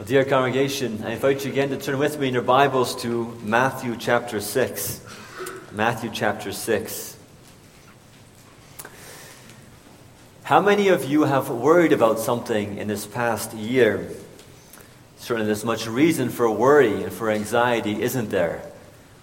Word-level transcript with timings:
Well, 0.00 0.06
dear 0.06 0.24
congregation, 0.24 1.04
I 1.04 1.10
invite 1.10 1.44
you 1.44 1.52
again 1.52 1.68
to 1.68 1.76
turn 1.76 1.98
with 1.98 2.18
me 2.18 2.28
in 2.28 2.32
your 2.32 2.42
Bibles 2.42 2.96
to 3.02 3.38
Matthew 3.42 3.98
chapter 3.98 4.40
6. 4.40 5.00
Matthew 5.72 6.08
chapter 6.10 6.52
6. 6.52 7.18
How 10.42 10.62
many 10.62 10.88
of 10.88 11.04
you 11.04 11.24
have 11.24 11.50
worried 11.50 11.92
about 11.92 12.18
something 12.18 12.78
in 12.78 12.88
this 12.88 13.04
past 13.04 13.52
year? 13.52 14.08
Certainly, 15.18 15.44
there's 15.44 15.66
much 15.66 15.86
reason 15.86 16.30
for 16.30 16.50
worry 16.50 17.02
and 17.02 17.12
for 17.12 17.30
anxiety, 17.30 18.00
isn't 18.00 18.30
there? 18.30 18.62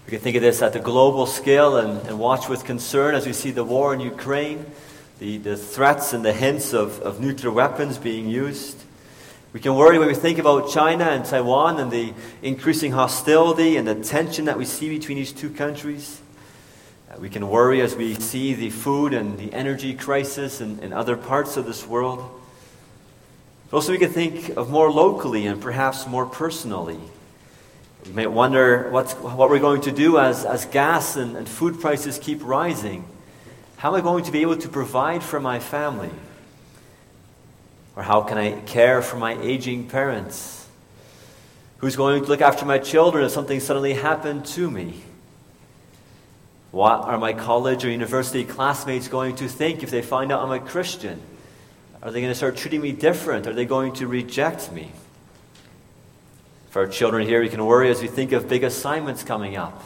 We 0.06 0.10
can 0.10 0.20
think 0.20 0.36
of 0.36 0.42
this 0.42 0.62
at 0.62 0.74
the 0.74 0.78
global 0.78 1.26
scale 1.26 1.76
and, 1.76 2.06
and 2.06 2.20
watch 2.20 2.48
with 2.48 2.64
concern 2.64 3.16
as 3.16 3.26
we 3.26 3.32
see 3.32 3.50
the 3.50 3.64
war 3.64 3.94
in 3.94 3.98
Ukraine, 3.98 4.64
the, 5.18 5.38
the 5.38 5.56
threats 5.56 6.12
and 6.12 6.24
the 6.24 6.32
hints 6.32 6.72
of, 6.72 7.00
of 7.00 7.18
nuclear 7.20 7.50
weapons 7.50 7.98
being 7.98 8.28
used. 8.28 8.84
We 9.54 9.60
can 9.60 9.74
worry 9.74 9.98
when 9.98 10.08
we 10.08 10.14
think 10.14 10.38
about 10.38 10.70
China 10.70 11.04
and 11.04 11.24
Taiwan 11.24 11.80
and 11.80 11.90
the 11.90 12.12
increasing 12.42 12.92
hostility 12.92 13.78
and 13.78 13.88
the 13.88 13.94
tension 13.94 14.44
that 14.44 14.58
we 14.58 14.66
see 14.66 14.90
between 14.90 15.16
these 15.16 15.32
two 15.32 15.48
countries. 15.48 16.20
Uh, 17.10 17.18
we 17.18 17.30
can 17.30 17.48
worry 17.48 17.80
as 17.80 17.96
we 17.96 18.14
see 18.16 18.52
the 18.52 18.68
food 18.68 19.14
and 19.14 19.38
the 19.38 19.50
energy 19.54 19.94
crisis 19.94 20.60
in, 20.60 20.78
in 20.80 20.92
other 20.92 21.16
parts 21.16 21.56
of 21.56 21.64
this 21.64 21.86
world. 21.86 22.28
But 23.70 23.78
also, 23.78 23.92
we 23.92 23.98
can 23.98 24.10
think 24.10 24.50
of 24.50 24.68
more 24.68 24.92
locally 24.92 25.46
and 25.46 25.62
perhaps 25.62 26.06
more 26.06 26.26
personally. 26.26 27.00
We 28.04 28.12
might 28.12 28.30
wonder 28.30 28.90
what's, 28.90 29.14
what 29.14 29.48
we're 29.48 29.58
going 29.60 29.80
to 29.82 29.92
do 29.92 30.18
as, 30.18 30.44
as 30.44 30.66
gas 30.66 31.16
and, 31.16 31.36
and 31.38 31.48
food 31.48 31.80
prices 31.80 32.18
keep 32.18 32.44
rising. 32.44 33.06
How 33.78 33.88
am 33.88 33.94
I 33.94 34.00
going 34.02 34.24
to 34.24 34.32
be 34.32 34.42
able 34.42 34.58
to 34.58 34.68
provide 34.68 35.22
for 35.22 35.40
my 35.40 35.58
family? 35.58 36.10
Or 37.98 38.02
how 38.02 38.20
can 38.20 38.38
I 38.38 38.52
care 38.60 39.02
for 39.02 39.16
my 39.16 39.36
aging 39.42 39.88
parents? 39.88 40.68
Who's 41.78 41.96
going 41.96 42.22
to 42.22 42.28
look 42.28 42.40
after 42.40 42.64
my 42.64 42.78
children 42.78 43.24
if 43.24 43.32
something 43.32 43.58
suddenly 43.58 43.94
happened 43.94 44.46
to 44.46 44.70
me? 44.70 45.02
What 46.70 47.00
are 47.00 47.18
my 47.18 47.32
college 47.32 47.84
or 47.84 47.90
university 47.90 48.44
classmates 48.44 49.08
going 49.08 49.34
to 49.36 49.48
think 49.48 49.82
if 49.82 49.90
they 49.90 50.00
find 50.00 50.30
out 50.30 50.44
I'm 50.44 50.52
a 50.52 50.64
Christian? 50.64 51.20
Are 52.00 52.12
they 52.12 52.20
going 52.20 52.30
to 52.30 52.36
start 52.36 52.56
treating 52.56 52.80
me 52.80 52.92
different? 52.92 53.48
Are 53.48 53.52
they 53.52 53.64
going 53.64 53.94
to 53.94 54.06
reject 54.06 54.70
me? 54.70 54.92
For 56.70 56.82
our 56.82 56.88
children 56.88 57.26
here, 57.26 57.42
we 57.42 57.48
can 57.48 57.66
worry 57.66 57.90
as 57.90 58.00
we 58.00 58.06
think 58.06 58.30
of 58.30 58.48
big 58.48 58.62
assignments 58.62 59.24
coming 59.24 59.56
up. 59.56 59.82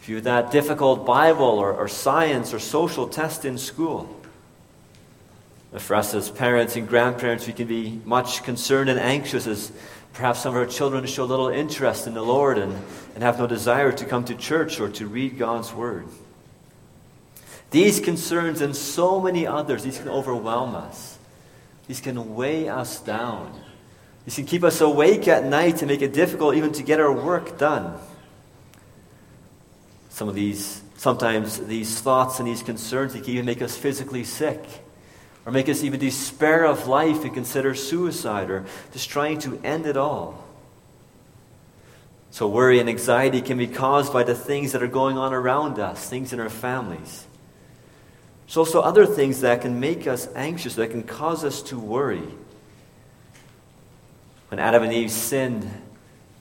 If 0.00 0.08
you 0.08 0.14
have 0.14 0.24
that 0.24 0.52
difficult 0.52 1.04
Bible 1.04 1.58
or, 1.58 1.72
or 1.72 1.88
science 1.88 2.54
or 2.54 2.60
social 2.60 3.08
test 3.08 3.44
in 3.44 3.58
school. 3.58 4.19
For 5.78 5.94
us 5.94 6.14
as 6.14 6.30
parents 6.30 6.74
and 6.74 6.88
grandparents, 6.88 7.46
we 7.46 7.52
can 7.52 7.68
be 7.68 8.00
much 8.04 8.42
concerned 8.42 8.90
and 8.90 8.98
anxious 8.98 9.46
as 9.46 9.70
perhaps 10.12 10.40
some 10.40 10.54
of 10.54 10.60
our 10.60 10.66
children 10.66 11.06
show 11.06 11.24
little 11.24 11.48
interest 11.48 12.08
in 12.08 12.14
the 12.14 12.22
Lord 12.22 12.58
and, 12.58 12.76
and 13.14 13.22
have 13.22 13.38
no 13.38 13.46
desire 13.46 13.92
to 13.92 14.04
come 14.04 14.24
to 14.24 14.34
church 14.34 14.80
or 14.80 14.88
to 14.88 15.06
read 15.06 15.38
God's 15.38 15.72
Word. 15.72 16.06
These 17.70 18.00
concerns 18.00 18.60
and 18.60 18.74
so 18.74 19.20
many 19.20 19.46
others, 19.46 19.84
these 19.84 19.98
can 19.98 20.08
overwhelm 20.08 20.74
us. 20.74 21.18
These 21.86 22.00
can 22.00 22.34
weigh 22.34 22.68
us 22.68 23.00
down. 23.00 23.60
These 24.24 24.34
can 24.34 24.46
keep 24.46 24.64
us 24.64 24.80
awake 24.80 25.28
at 25.28 25.44
night 25.44 25.82
and 25.82 25.88
make 25.88 26.02
it 26.02 26.12
difficult 26.12 26.56
even 26.56 26.72
to 26.72 26.82
get 26.82 26.98
our 26.98 27.12
work 27.12 27.58
done. 27.58 27.96
Some 30.08 30.28
of 30.28 30.34
these, 30.34 30.82
sometimes 30.96 31.58
these 31.60 32.00
thoughts 32.00 32.40
and 32.40 32.48
these 32.48 32.64
concerns, 32.64 33.12
they 33.12 33.20
can 33.20 33.30
even 33.30 33.44
make 33.46 33.62
us 33.62 33.76
physically 33.76 34.24
sick 34.24 34.64
or 35.50 35.52
make 35.52 35.68
us 35.68 35.82
even 35.82 35.98
despair 35.98 36.64
of 36.64 36.86
life 36.86 37.24
and 37.24 37.34
consider 37.34 37.74
suicide 37.74 38.50
or 38.50 38.64
just 38.92 39.10
trying 39.10 39.36
to 39.36 39.60
end 39.64 39.84
it 39.84 39.96
all. 39.96 40.44
So, 42.30 42.46
worry 42.46 42.78
and 42.78 42.88
anxiety 42.88 43.42
can 43.42 43.58
be 43.58 43.66
caused 43.66 44.12
by 44.12 44.22
the 44.22 44.36
things 44.36 44.70
that 44.70 44.82
are 44.82 44.86
going 44.86 45.18
on 45.18 45.34
around 45.34 45.80
us, 45.80 46.08
things 46.08 46.32
in 46.32 46.38
our 46.38 46.48
families. 46.48 47.26
There's 48.46 48.58
also 48.58 48.80
other 48.80 49.04
things 49.04 49.40
that 49.40 49.62
can 49.62 49.80
make 49.80 50.06
us 50.06 50.28
anxious, 50.36 50.76
that 50.76 50.92
can 50.92 51.02
cause 51.02 51.44
us 51.44 51.62
to 51.62 51.78
worry. 51.78 52.28
When 54.50 54.60
Adam 54.60 54.84
and 54.84 54.92
Eve 54.92 55.10
sinned, 55.10 55.68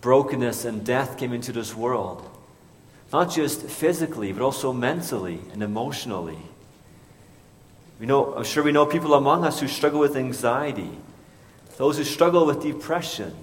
brokenness 0.01 0.65
and 0.65 0.85
death 0.85 1.17
came 1.17 1.33
into 1.33 1.51
this 1.51 1.75
world. 1.75 2.29
Not 3.11 3.31
just 3.31 3.63
physically, 3.63 4.31
but 4.31 4.43
also 4.43 4.71
mentally 4.71 5.39
and 5.51 5.63
emotionally. 5.63 6.37
We 7.99 8.05
know, 8.05 8.33
I'm 8.33 8.45
sure 8.45 8.63
we 8.63 8.71
know 8.71 8.85
people 8.85 9.13
among 9.13 9.43
us 9.43 9.59
who 9.59 9.67
struggle 9.67 9.99
with 9.99 10.15
anxiety, 10.15 10.91
those 11.75 11.97
who 11.97 12.05
struggle 12.05 12.45
with 12.45 12.63
depression, 12.63 13.35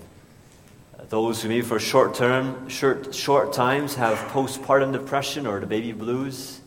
those 1.10 1.42
who 1.42 1.48
maybe 1.50 1.62
for 1.62 1.78
short 1.78 2.14
term, 2.14 2.68
short, 2.68 3.14
short 3.14 3.52
times 3.52 3.96
have 3.96 4.16
postpartum 4.30 4.92
depression 4.92 5.46
or 5.46 5.60
the 5.60 5.66
baby 5.66 5.92
blues. 5.92 6.60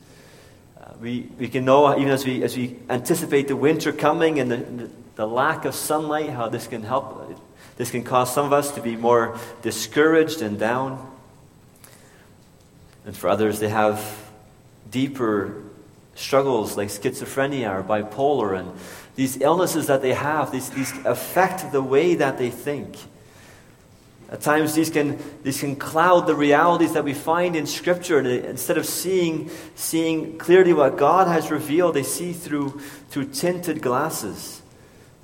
Uh, 0.79 0.91
we, 1.01 1.29
we 1.39 1.47
can 1.47 1.65
know, 1.65 1.97
even 1.97 2.11
as 2.11 2.25
we, 2.25 2.43
as 2.43 2.55
we 2.55 2.77
anticipate 2.89 3.47
the 3.47 3.55
winter 3.55 3.91
coming 3.91 4.39
and 4.39 4.51
the, 4.51 4.57
the, 4.57 4.89
the 5.15 5.27
lack 5.27 5.65
of 5.65 5.73
sunlight, 5.73 6.29
how 6.29 6.47
this 6.47 6.67
can 6.67 6.83
help. 6.83 7.35
This 7.75 7.91
can 7.91 8.03
cause 8.03 8.33
some 8.33 8.45
of 8.45 8.53
us 8.53 8.71
to 8.71 8.81
be 8.81 8.95
more 8.95 9.37
discouraged 9.61 10.41
and 10.41 10.59
down. 10.59 11.11
And 13.05 13.17
for 13.17 13.29
others, 13.29 13.59
they 13.59 13.69
have 13.69 14.29
deeper 14.91 15.63
struggles 16.19 16.75
like 16.77 16.89
schizophrenia 16.89 17.71
or 17.71 17.83
bipolar 17.83 18.59
and 18.59 18.71
these 19.15 19.41
illnesses 19.41 19.87
that 19.87 20.01
they 20.01 20.13
have, 20.13 20.51
these, 20.51 20.69
these 20.69 20.93
affect 21.05 21.71
the 21.71 21.81
way 21.81 22.15
that 22.15 22.37
they 22.37 22.49
think. 22.49 22.95
At 24.29 24.41
times, 24.41 24.75
these 24.75 24.89
can, 24.89 25.17
these 25.43 25.59
can 25.59 25.75
cloud 25.75 26.27
the 26.27 26.35
realities 26.35 26.93
that 26.93 27.03
we 27.03 27.13
find 27.13 27.55
in 27.55 27.65
Scripture. 27.65 28.19
Instead 28.19 28.77
of 28.77 28.85
seeing, 28.85 29.49
seeing 29.75 30.37
clearly 30.37 30.71
what 30.71 30.97
God 30.97 31.27
has 31.27 31.49
revealed, 31.49 31.95
they 31.95 32.03
see 32.03 32.31
through, 32.31 32.79
through 33.09 33.25
tinted 33.25 33.81
glasses. 33.81 34.61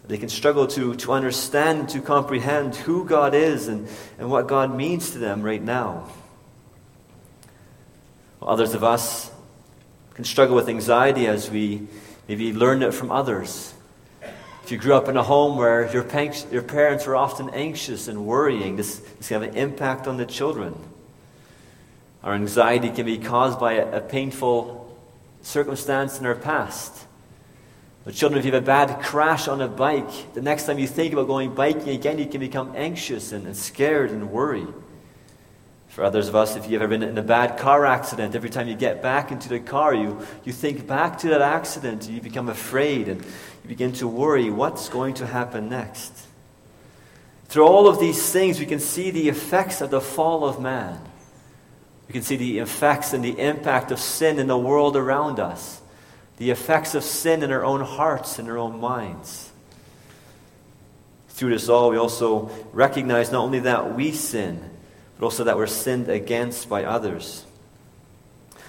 They 0.07 0.17
can 0.17 0.29
struggle 0.29 0.67
to, 0.67 0.95
to 0.95 1.11
understand, 1.13 1.89
to 1.89 2.01
comprehend 2.01 2.75
who 2.75 3.05
God 3.05 3.33
is 3.33 3.67
and, 3.67 3.87
and 4.17 4.29
what 4.29 4.47
God 4.47 4.75
means 4.75 5.11
to 5.11 5.19
them 5.19 5.41
right 5.43 5.63
now. 5.63 6.09
Others 8.41 8.73
of 8.73 8.83
us 8.83 9.31
can 10.15 10.23
struggle 10.23 10.55
with 10.55 10.69
anxiety 10.69 11.27
as 11.27 11.51
we 11.51 11.87
maybe 12.27 12.53
learned 12.53 12.83
it 12.83 12.93
from 12.93 13.11
others. 13.11 13.73
If 14.63 14.71
you 14.71 14.77
grew 14.77 14.95
up 14.95 15.07
in 15.07 15.17
a 15.17 15.21
home 15.21 15.57
where 15.57 15.91
your, 15.91 16.05
your 16.51 16.63
parents 16.63 17.05
were 17.05 17.15
often 17.15 17.49
anxious 17.51 18.07
and 18.07 18.25
worrying, 18.25 18.77
this, 18.77 18.97
this 18.97 19.27
can 19.27 19.41
have 19.41 19.51
an 19.51 19.57
impact 19.57 20.07
on 20.07 20.17
the 20.17 20.25
children. 20.25 20.75
Our 22.23 22.33
anxiety 22.33 22.89
can 22.89 23.05
be 23.05 23.19
caused 23.19 23.59
by 23.59 23.73
a, 23.73 23.97
a 23.97 24.01
painful 24.01 24.97
circumstance 25.43 26.19
in 26.19 26.25
our 26.25 26.33
past. 26.33 27.05
But 28.05 28.15
children, 28.15 28.39
if 28.39 28.45
you 28.45 28.51
have 28.53 28.63
a 28.63 28.65
bad 28.65 29.01
crash 29.03 29.47
on 29.47 29.61
a 29.61 29.67
bike, 29.67 30.33
the 30.33 30.41
next 30.41 30.65
time 30.65 30.79
you 30.79 30.87
think 30.87 31.13
about 31.13 31.27
going 31.27 31.53
biking 31.53 31.89
again, 31.89 32.17
you 32.17 32.25
can 32.25 32.39
become 32.39 32.73
anxious 32.75 33.31
and, 33.31 33.45
and 33.45 33.55
scared 33.55 34.11
and 34.11 34.31
worried. 34.31 34.73
For 35.95 36.03
others 36.03 36.27
of 36.27 36.35
us, 36.35 36.57
if 36.57 36.69
you've 36.69 36.81
ever 36.81 36.89
been 36.89 37.03
in 37.03 37.17
a 37.17 37.23
bad 37.23 37.57
car 37.57 37.85
accident, 37.85 38.35
every 38.35 38.49
time 38.49 38.67
you 38.67 38.75
get 38.75 39.01
back 39.01 39.31
into 39.31 39.47
the 39.47 39.61
car, 39.61 39.93
you, 39.93 40.27
you 40.43 40.51
think 40.51 40.85
back 40.85 41.19
to 41.19 41.29
that 41.29 41.41
accident, 41.41 42.09
you 42.09 42.19
become 42.19 42.49
afraid, 42.49 43.07
and 43.07 43.21
you 43.23 43.69
begin 43.69 43.93
to 43.93 44.05
worry 44.05 44.49
what's 44.49 44.89
going 44.89 45.13
to 45.13 45.25
happen 45.25 45.69
next. 45.69 46.11
Through 47.45 47.63
all 47.63 47.87
of 47.87 48.01
these 48.01 48.29
things, 48.29 48.59
we 48.59 48.65
can 48.65 48.81
see 48.81 49.09
the 49.09 49.29
effects 49.29 49.79
of 49.79 49.89
the 49.89 50.01
fall 50.01 50.43
of 50.43 50.59
man. 50.59 50.99
We 52.09 52.11
can 52.11 52.23
see 52.23 52.35
the 52.35 52.59
effects 52.59 53.13
and 53.13 53.23
the 53.23 53.39
impact 53.39 53.89
of 53.91 53.99
sin 54.01 54.37
in 54.37 54.47
the 54.47 54.57
world 54.57 54.97
around 54.97 55.39
us, 55.39 55.81
the 56.35 56.51
effects 56.51 56.93
of 56.93 57.05
sin 57.05 57.41
in 57.41 57.53
our 57.53 57.63
own 57.63 57.79
hearts 57.79 58.37
and 58.37 58.49
our 58.49 58.57
own 58.57 58.81
minds. 58.81 59.49
Through 61.29 61.51
this 61.51 61.69
all, 61.69 61.89
we 61.89 61.97
also 61.97 62.51
recognize 62.73 63.31
not 63.31 63.45
only 63.45 63.59
that 63.59 63.95
we 63.95 64.11
sin, 64.11 64.71
but 65.17 65.25
also 65.25 65.43
that 65.43 65.57
we're 65.57 65.67
sinned 65.67 66.09
against 66.09 66.67
by 66.69 66.83
others. 66.83 67.45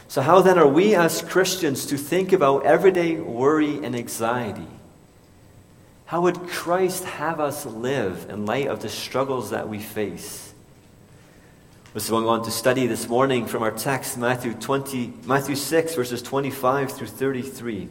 So, 0.08 0.22
how 0.22 0.40
then 0.40 0.58
are 0.58 0.68
we 0.68 0.94
as 0.94 1.22
Christians 1.22 1.86
to 1.86 1.96
think 1.96 2.32
about 2.32 2.64
everyday 2.64 3.16
worry 3.16 3.84
and 3.84 3.96
anxiety? 3.96 4.66
How 6.06 6.20
would 6.20 6.46
Christ 6.46 7.04
have 7.04 7.40
us 7.40 7.66
live 7.66 8.26
in 8.30 8.46
light 8.46 8.68
of 8.68 8.80
the 8.80 8.88
struggles 8.88 9.50
that 9.50 9.68
we 9.68 9.80
face? 9.80 10.54
This 11.92 12.04
is 12.04 12.12
what 12.12 12.20
we 12.20 12.26
want 12.26 12.44
to 12.44 12.50
study 12.50 12.86
this 12.86 13.08
morning 13.08 13.46
from 13.46 13.62
our 13.62 13.72
text, 13.72 14.16
Matthew, 14.16 14.52
20, 14.54 15.14
Matthew 15.24 15.56
6, 15.56 15.94
verses 15.94 16.22
25 16.22 16.92
through 16.92 17.06
33. 17.08 17.88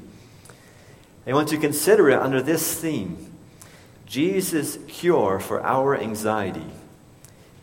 I 1.27 1.33
want 1.33 1.49
to 1.49 1.57
consider 1.57 2.11
it 2.11 2.19
under 2.19 2.41
this 2.41 2.79
theme 2.79 3.33
Jesus' 4.05 4.77
cure 4.87 5.39
for 5.39 5.61
our 5.63 5.99
anxiety. 5.99 6.67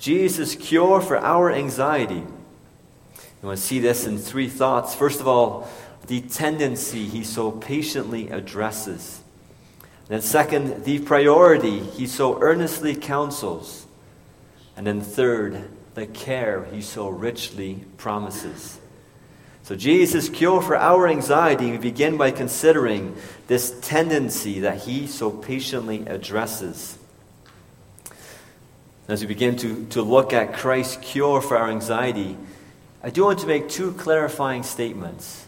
Jesus' 0.02 0.56
cure 0.56 1.00
for 1.00 1.16
our 1.16 1.52
anxiety. 1.52 2.16
You 2.16 3.46
want 3.46 3.56
to 3.56 3.64
see 3.64 3.78
this 3.78 4.04
in 4.04 4.18
three 4.18 4.48
thoughts. 4.48 4.96
First 4.96 5.20
of 5.20 5.28
all, 5.28 5.68
the 6.08 6.20
tendency 6.22 7.06
he 7.06 7.22
so 7.22 7.52
patiently 7.52 8.28
addresses. 8.28 9.20
Then, 10.08 10.20
second, 10.20 10.82
the 10.82 10.98
priority 10.98 11.78
he 11.78 12.08
so 12.08 12.42
earnestly 12.42 12.96
counsels. 12.96 13.86
And 14.76 14.88
then, 14.88 15.02
third, 15.02 15.70
the 15.94 16.08
care 16.08 16.64
he 16.64 16.82
so 16.82 17.08
richly 17.08 17.84
promises. 17.96 18.80
So, 19.62 19.76
Jesus' 19.76 20.28
cure 20.28 20.62
for 20.62 20.76
our 20.76 21.06
anxiety, 21.06 21.70
we 21.70 21.78
begin 21.78 22.16
by 22.16 22.32
considering 22.32 23.14
this 23.46 23.78
tendency 23.82 24.58
that 24.60 24.78
he 24.78 25.06
so 25.06 25.30
patiently 25.30 26.04
addresses. 26.08 26.98
As 29.08 29.20
we 29.20 29.26
begin 29.26 29.56
to, 29.56 29.84
to 29.90 30.02
look 30.02 30.32
at 30.32 30.54
Christ's 30.54 30.96
cure 30.96 31.40
for 31.40 31.56
our 31.56 31.68
anxiety, 31.68 32.36
I 33.02 33.10
do 33.10 33.24
want 33.24 33.40
to 33.40 33.46
make 33.46 33.68
two 33.68 33.92
clarifying 33.92 34.62
statements. 34.62 35.46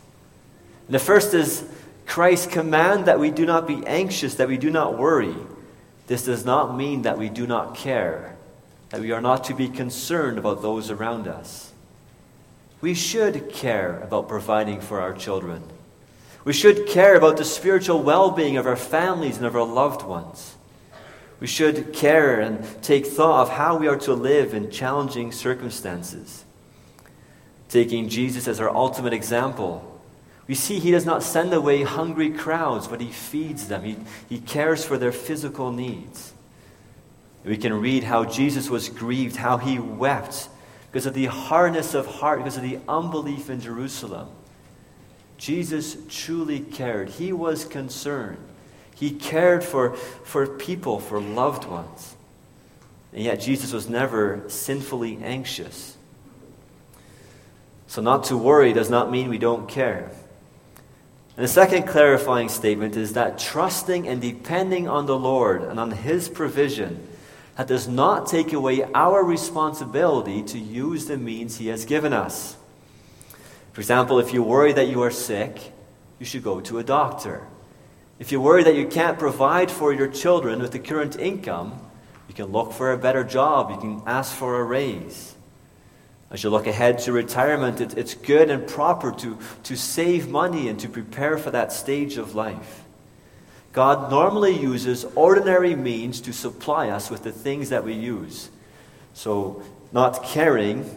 The 0.88 0.98
first 0.98 1.34
is 1.34 1.64
Christ's 2.06 2.52
command 2.52 3.06
that 3.06 3.20
we 3.20 3.30
do 3.30 3.46
not 3.46 3.66
be 3.66 3.86
anxious, 3.86 4.34
that 4.34 4.48
we 4.48 4.58
do 4.58 4.70
not 4.70 4.98
worry. 4.98 5.34
This 6.06 6.24
does 6.24 6.44
not 6.44 6.76
mean 6.76 7.02
that 7.02 7.16
we 7.16 7.28
do 7.28 7.46
not 7.46 7.76
care, 7.76 8.36
that 8.90 9.00
we 9.00 9.12
are 9.12 9.20
not 9.20 9.44
to 9.44 9.54
be 9.54 9.68
concerned 9.68 10.36
about 10.36 10.60
those 10.60 10.90
around 10.90 11.28
us. 11.28 11.72
We 12.80 12.92
should 12.92 13.50
care 13.50 14.00
about 14.00 14.28
providing 14.28 14.80
for 14.80 15.00
our 15.00 15.14
children. 15.14 15.62
We 16.44 16.52
should 16.52 16.86
care 16.86 17.16
about 17.16 17.38
the 17.38 17.44
spiritual 17.44 18.02
well 18.02 18.30
being 18.30 18.58
of 18.58 18.66
our 18.66 18.76
families 18.76 19.38
and 19.38 19.46
of 19.46 19.56
our 19.56 19.64
loved 19.64 20.02
ones. 20.02 20.56
We 21.40 21.46
should 21.46 21.92
care 21.92 22.40
and 22.40 22.64
take 22.82 23.06
thought 23.06 23.42
of 23.42 23.50
how 23.50 23.76
we 23.76 23.88
are 23.88 23.98
to 23.98 24.14
live 24.14 24.54
in 24.54 24.70
challenging 24.70 25.32
circumstances. 25.32 26.44
Taking 27.68 28.08
Jesus 28.08 28.46
as 28.46 28.60
our 28.60 28.70
ultimate 28.70 29.12
example, 29.12 30.00
we 30.46 30.54
see 30.54 30.78
he 30.78 30.90
does 30.90 31.06
not 31.06 31.22
send 31.22 31.52
away 31.52 31.82
hungry 31.82 32.30
crowds, 32.30 32.86
but 32.86 33.00
he 33.00 33.10
feeds 33.10 33.68
them. 33.68 33.82
He, 33.82 33.96
he 34.28 34.38
cares 34.38 34.84
for 34.84 34.98
their 34.98 35.12
physical 35.12 35.72
needs. 35.72 36.32
We 37.44 37.56
can 37.56 37.74
read 37.74 38.04
how 38.04 38.24
Jesus 38.24 38.70
was 38.70 38.88
grieved, 38.88 39.36
how 39.36 39.58
he 39.58 39.78
wept 39.78 40.48
because 40.90 41.06
of 41.06 41.14
the 41.14 41.26
hardness 41.26 41.92
of 41.94 42.06
heart, 42.06 42.38
because 42.38 42.56
of 42.56 42.62
the 42.62 42.78
unbelief 42.88 43.50
in 43.50 43.60
Jerusalem. 43.60 44.28
Jesus 45.36 45.96
truly 46.08 46.60
cared. 46.60 47.08
He 47.08 47.32
was 47.32 47.64
concerned. 47.64 48.38
He 48.94 49.10
cared 49.10 49.64
for, 49.64 49.94
for 49.94 50.46
people, 50.46 51.00
for 51.00 51.20
loved 51.20 51.64
ones. 51.64 52.14
And 53.12 53.22
yet, 53.22 53.40
Jesus 53.40 53.72
was 53.72 53.88
never 53.88 54.42
sinfully 54.48 55.18
anxious. 55.22 55.96
So, 57.86 58.02
not 58.02 58.24
to 58.24 58.36
worry 58.36 58.72
does 58.72 58.90
not 58.90 59.10
mean 59.10 59.28
we 59.28 59.38
don't 59.38 59.68
care. 59.68 60.10
And 61.36 61.44
the 61.44 61.48
second 61.48 61.84
clarifying 61.84 62.48
statement 62.48 62.96
is 62.96 63.14
that 63.14 63.38
trusting 63.38 64.06
and 64.06 64.20
depending 64.20 64.88
on 64.88 65.06
the 65.06 65.18
Lord 65.18 65.62
and 65.62 65.80
on 65.80 65.90
His 65.90 66.28
provision 66.28 67.06
that 67.56 67.66
does 67.66 67.88
not 67.88 68.26
take 68.26 68.52
away 68.52 68.84
our 68.94 69.22
responsibility 69.22 70.42
to 70.44 70.58
use 70.58 71.06
the 71.06 71.16
means 71.16 71.56
He 71.56 71.68
has 71.68 71.84
given 71.84 72.12
us. 72.12 72.56
For 73.72 73.80
example, 73.80 74.20
if 74.20 74.32
you 74.32 74.42
worry 74.42 74.72
that 74.72 74.86
you 74.88 75.02
are 75.02 75.10
sick, 75.10 75.72
you 76.20 76.26
should 76.26 76.44
go 76.44 76.60
to 76.60 76.78
a 76.78 76.84
doctor. 76.84 77.46
If 78.18 78.30
you 78.30 78.40
worry 78.40 78.62
that 78.62 78.76
you 78.76 78.86
can't 78.86 79.18
provide 79.18 79.70
for 79.70 79.92
your 79.92 80.08
children 80.08 80.60
with 80.60 80.72
the 80.72 80.78
current 80.78 81.18
income, 81.18 81.80
you 82.28 82.34
can 82.34 82.46
look 82.46 82.72
for 82.72 82.92
a 82.92 82.98
better 82.98 83.24
job, 83.24 83.70
you 83.70 83.76
can 83.78 84.02
ask 84.06 84.34
for 84.34 84.60
a 84.60 84.64
raise. 84.64 85.34
As 86.30 86.42
you 86.42 86.50
look 86.50 86.66
ahead 86.66 86.98
to 87.00 87.12
retirement, 87.12 87.80
it, 87.80 87.96
it's 87.96 88.14
good 88.14 88.50
and 88.50 88.66
proper 88.66 89.12
to, 89.12 89.38
to 89.64 89.76
save 89.76 90.28
money 90.28 90.68
and 90.68 90.78
to 90.80 90.88
prepare 90.88 91.38
for 91.38 91.50
that 91.50 91.72
stage 91.72 92.16
of 92.16 92.34
life. 92.34 92.84
God 93.72 94.10
normally 94.10 94.56
uses 94.56 95.04
ordinary 95.16 95.74
means 95.74 96.20
to 96.22 96.32
supply 96.32 96.88
us 96.88 97.10
with 97.10 97.24
the 97.24 97.32
things 97.32 97.70
that 97.70 97.84
we 97.84 97.92
use. 97.92 98.48
So, 99.12 99.62
not 99.92 100.24
caring, 100.24 100.88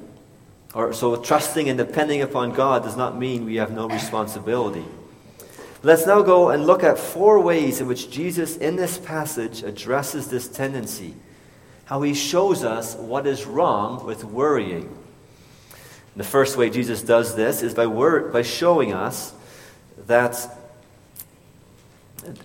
or 0.74 0.94
so 0.94 1.16
trusting 1.16 1.70
and 1.70 1.78
depending 1.78 2.22
upon 2.22 2.52
God 2.52 2.84
does 2.84 2.96
not 2.96 3.18
mean 3.18 3.46
we 3.46 3.56
have 3.56 3.72
no 3.72 3.88
responsibility. 3.88 4.86
Let's 5.84 6.06
now 6.06 6.22
go 6.22 6.50
and 6.50 6.66
look 6.66 6.84
at 6.84 6.98
four 6.98 7.40
ways 7.40 7.80
in 7.80 7.88
which 7.88 8.10
Jesus, 8.10 8.58
in 8.58 8.76
this 8.76 8.98
passage, 8.98 9.64
addresses 9.64 10.28
this 10.28 10.48
tendency. 10.48 11.14
How 11.86 12.02
he 12.02 12.14
shows 12.14 12.64
us 12.64 12.96
what 12.96 13.28
is 13.28 13.46
wrong 13.46 14.06
with 14.06 14.24
worrying. 14.24 14.96
the 16.16 16.24
first 16.24 16.58
way 16.58 16.70
Jesus 16.70 17.02
does 17.02 17.36
this 17.36 17.62
is 17.62 17.74
by, 17.74 17.86
by 17.86 18.42
showing 18.42 18.94
us 18.94 19.34
that 20.08 20.58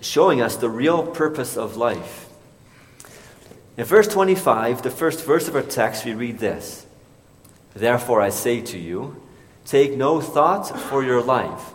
showing 0.01 0.41
us 0.41 0.55
the 0.55 0.69
real 0.69 1.05
purpose 1.05 1.57
of 1.57 1.75
life. 1.75 2.29
In 3.75 3.85
verse 3.85 4.07
25, 4.07 4.83
the 4.83 4.91
first 4.91 5.25
verse 5.25 5.47
of 5.47 5.55
our 5.55 5.63
text, 5.63 6.05
we 6.05 6.13
read 6.13 6.39
this 6.39 6.85
Therefore 7.73 8.21
I 8.21 8.29
say 8.29 8.61
to 8.61 8.77
you, 8.77 9.21
take 9.65 9.97
no 9.97 10.21
thought 10.21 10.79
for 10.79 11.03
your 11.03 11.21
life, 11.21 11.72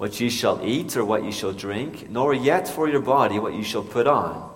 what 0.00 0.18
ye 0.18 0.30
shall 0.30 0.58
eat 0.64 0.96
or 0.96 1.04
what 1.04 1.22
ye 1.24 1.30
shall 1.30 1.52
drink, 1.52 2.08
nor 2.08 2.32
yet 2.32 2.66
for 2.66 2.88
your 2.88 3.02
body 3.02 3.38
what 3.38 3.52
ye 3.52 3.62
shall 3.62 3.82
put 3.82 4.06
on. 4.06 4.50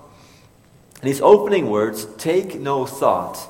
And 1.03 1.11
these 1.11 1.21
opening 1.21 1.69
words, 1.69 2.07
take 2.17 2.59
no 2.59 2.87
thought, 2.87 3.47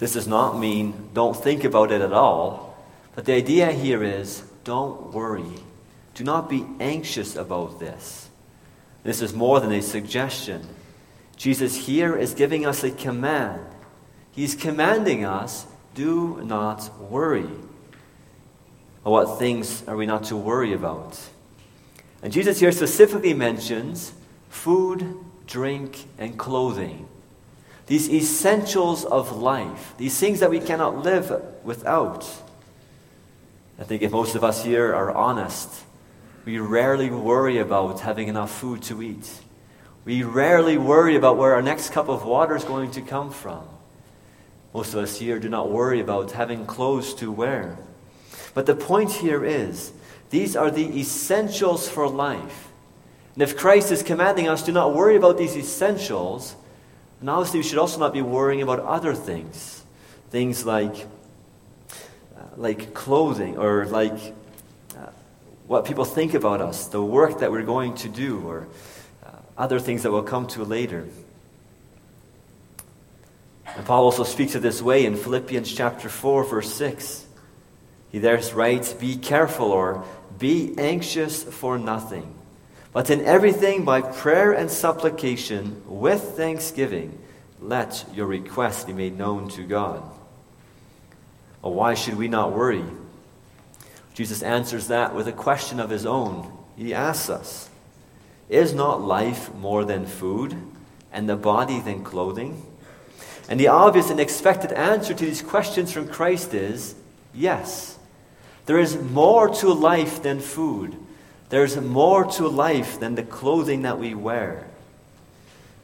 this 0.00 0.14
does 0.14 0.26
not 0.26 0.58
mean 0.58 1.10
don't 1.14 1.36
think 1.36 1.62
about 1.62 1.92
it 1.92 2.00
at 2.00 2.12
all, 2.12 2.76
but 3.14 3.24
the 3.24 3.34
idea 3.34 3.70
here 3.70 4.02
is 4.02 4.42
don't 4.64 5.12
worry. 5.12 5.62
Do 6.14 6.24
not 6.24 6.50
be 6.50 6.66
anxious 6.80 7.36
about 7.36 7.78
this. 7.78 8.28
This 9.04 9.22
is 9.22 9.32
more 9.32 9.60
than 9.60 9.70
a 9.70 9.80
suggestion. 9.80 10.66
Jesus 11.36 11.86
here 11.86 12.16
is 12.16 12.34
giving 12.34 12.66
us 12.66 12.82
a 12.82 12.90
command. 12.90 13.64
He's 14.32 14.56
commanding 14.56 15.24
us 15.24 15.66
do 15.94 16.42
not 16.42 17.00
worry. 17.00 17.46
What 19.10 19.38
things 19.38 19.82
are 19.88 19.96
we 19.96 20.06
not 20.06 20.24
to 20.24 20.36
worry 20.36 20.72
about? 20.72 21.18
And 22.22 22.32
Jesus 22.32 22.60
here 22.60 22.70
specifically 22.70 23.34
mentions 23.34 24.12
food, 24.48 25.16
drink, 25.46 26.06
and 26.18 26.38
clothing. 26.38 27.08
These 27.86 28.08
essentials 28.10 29.04
of 29.04 29.36
life, 29.36 29.94
these 29.98 30.18
things 30.18 30.40
that 30.40 30.50
we 30.50 30.60
cannot 30.60 31.02
live 31.02 31.42
without. 31.64 32.24
I 33.78 33.84
think 33.84 34.02
if 34.02 34.12
most 34.12 34.36
of 34.36 34.44
us 34.44 34.64
here 34.64 34.94
are 34.94 35.10
honest, 35.10 35.68
we 36.44 36.58
rarely 36.58 37.10
worry 37.10 37.58
about 37.58 38.00
having 38.00 38.28
enough 38.28 38.56
food 38.56 38.82
to 38.82 39.02
eat. 39.02 39.40
We 40.04 40.22
rarely 40.22 40.78
worry 40.78 41.16
about 41.16 41.36
where 41.36 41.54
our 41.54 41.62
next 41.62 41.90
cup 41.90 42.08
of 42.08 42.24
water 42.24 42.54
is 42.54 42.64
going 42.64 42.92
to 42.92 43.00
come 43.00 43.30
from. 43.30 43.64
Most 44.72 44.94
of 44.94 45.00
us 45.00 45.18
here 45.18 45.38
do 45.38 45.48
not 45.48 45.70
worry 45.70 46.00
about 46.00 46.32
having 46.32 46.66
clothes 46.66 47.14
to 47.14 47.30
wear. 47.30 47.78
But 48.54 48.66
the 48.66 48.74
point 48.74 49.12
here 49.12 49.44
is 49.44 49.92
these 50.30 50.56
are 50.56 50.70
the 50.70 50.98
essentials 50.98 51.88
for 51.88 52.08
life. 52.08 52.68
And 53.34 53.42
if 53.42 53.56
Christ 53.56 53.90
is 53.92 54.02
commanding 54.02 54.48
us 54.48 54.62
to 54.64 54.72
not 54.72 54.94
worry 54.94 55.16
about 55.16 55.38
these 55.38 55.56
essentials, 55.56 56.54
then 57.20 57.28
obviously 57.28 57.60
we 57.60 57.64
should 57.64 57.78
also 57.78 57.98
not 57.98 58.12
be 58.12 58.22
worrying 58.22 58.62
about 58.62 58.80
other 58.80 59.14
things. 59.14 59.84
Things 60.30 60.66
like, 60.66 61.06
uh, 62.36 62.42
like 62.56 62.94
clothing 62.94 63.56
or 63.56 63.86
like 63.86 64.34
what 65.72 65.86
people 65.86 66.04
think 66.04 66.34
about 66.34 66.60
us, 66.60 66.88
the 66.88 67.02
work 67.02 67.38
that 67.38 67.50
we're 67.50 67.62
going 67.62 67.94
to 67.94 68.08
do, 68.08 68.46
or 68.46 68.68
uh, 69.24 69.30
other 69.56 69.78
things 69.78 70.02
that 70.02 70.12
we'll 70.12 70.22
come 70.22 70.46
to 70.46 70.64
later. 70.64 71.08
And 73.64 73.86
Paul 73.86 74.04
also 74.04 74.22
speaks 74.22 74.54
of 74.54 74.60
this 74.60 74.82
way 74.82 75.06
in 75.06 75.16
Philippians 75.16 75.72
chapter 75.72 76.10
4, 76.10 76.44
verse 76.44 76.70
6. 76.74 77.26
He 78.12 78.18
there 78.18 78.40
writes, 78.54 78.92
Be 78.92 79.16
careful 79.16 79.72
or 79.72 80.04
be 80.38 80.74
anxious 80.78 81.42
for 81.42 81.78
nothing, 81.78 82.34
but 82.92 83.08
in 83.08 83.24
everything 83.24 83.84
by 83.84 84.02
prayer 84.02 84.52
and 84.52 84.70
supplication 84.70 85.82
with 85.86 86.22
thanksgiving, 86.36 87.18
let 87.60 88.04
your 88.12 88.26
requests 88.26 88.84
be 88.84 88.92
made 88.92 89.16
known 89.16 89.48
to 89.50 89.62
God. 89.62 90.02
Well, 91.62 91.72
why 91.72 91.94
should 91.94 92.16
we 92.16 92.28
not 92.28 92.52
worry? 92.52 92.84
Jesus 94.14 94.42
answers 94.42 94.88
that 94.88 95.14
with 95.14 95.26
a 95.26 95.32
question 95.32 95.80
of 95.80 95.90
his 95.90 96.04
own. 96.04 96.52
He 96.76 96.92
asks 96.92 97.30
us 97.30 97.70
Is 98.50 98.74
not 98.74 99.00
life 99.00 99.54
more 99.54 99.84
than 99.84 100.04
food, 100.04 100.56
and 101.12 101.28
the 101.28 101.36
body 101.36 101.80
than 101.80 102.04
clothing? 102.04 102.66
And 103.48 103.58
the 103.58 103.68
obvious 103.68 104.10
and 104.10 104.20
expected 104.20 104.72
answer 104.72 105.14
to 105.14 105.24
these 105.24 105.42
questions 105.42 105.92
from 105.92 106.08
Christ 106.08 106.52
is 106.52 106.94
yes. 107.32 107.98
There 108.66 108.78
is 108.78 108.96
more 108.96 109.48
to 109.48 109.72
life 109.72 110.22
than 110.22 110.40
food. 110.40 110.96
There's 111.48 111.76
more 111.76 112.24
to 112.24 112.48
life 112.48 113.00
than 113.00 113.14
the 113.14 113.22
clothing 113.22 113.82
that 113.82 113.98
we 113.98 114.14
wear. 114.14 114.66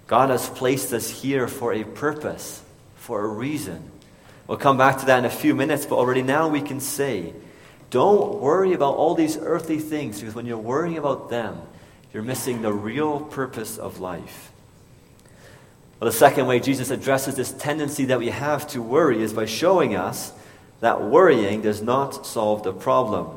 God 0.07 0.31
has 0.31 0.49
placed 0.49 0.93
us 0.93 1.11
here 1.11 1.47
for 1.49 1.73
a 1.73 1.85
purpose, 1.85 2.63
for 2.97 3.23
a 3.25 3.29
reason. 3.29 3.91
We'll 4.47 4.59
come 4.59 4.79
back 4.79 4.99
to 5.01 5.07
that 5.07 5.19
in 5.19 5.25
a 5.27 5.31
few 5.31 5.55
minutes, 5.55 5.85
but 5.85 5.97
already 5.97 6.23
now 6.23 6.49
we 6.49 6.63
can 6.63 6.81
say 6.81 7.35
don't 7.91 8.41
worry 8.41 8.75
about 8.75 8.97
all 8.97 9.15
these 9.15 9.37
earthly 9.39 9.79
things 9.79 10.21
because 10.21 10.35
when 10.35 10.47
you're 10.47 10.59
worrying 10.59 10.99
about 10.99 11.31
them, 11.31 11.61
you're 12.13 12.23
missing 12.23 12.63
the 12.63 12.73
real 12.73 13.21
purpose 13.21 13.79
of 13.79 13.99
life. 13.99 14.53
Well, 16.01 16.11
the 16.11 16.17
second 16.17 16.47
way 16.47 16.61
Jesus 16.61 16.91
addresses 16.91 17.35
this 17.35 17.53
tendency 17.53 18.07
that 18.07 18.19
we 18.19 18.29
have 18.29 18.67
to 18.69 18.83
worry 18.83 19.23
is 19.23 19.33
by 19.33 19.47
showing 19.47 19.97
us 19.97 20.33
that 20.81 21.03
worrying 21.03 21.63
does 21.63 21.83
not 21.83 22.27
solve 22.27 22.63
the 22.63 22.73
problem. 22.73 23.29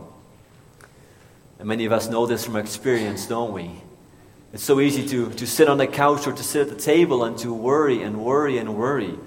And 1.60 1.68
many 1.68 1.86
of 1.86 1.92
us 1.92 2.10
know 2.10 2.26
this 2.26 2.46
from 2.46 2.56
experience, 2.56 3.28
don't 3.28 3.54
we? 3.54 3.72
It's 4.54 4.64
so 4.64 4.80
easy 4.80 5.08
to, 5.08 5.30
to 5.32 5.48
sit 5.48 5.70
on 5.70 5.78
the 5.78 5.88
couch 5.88 6.28
or 6.28 6.34
to 6.34 6.44
sit 6.44 6.68
at 6.68 6.70
the 6.70 6.82
table 6.82 7.24
and 7.24 7.38
to 7.40 7.54
worry 7.54 8.02
and 8.02 8.24
worry 8.24 8.58
and 8.58 8.76
worry. 8.76 9.18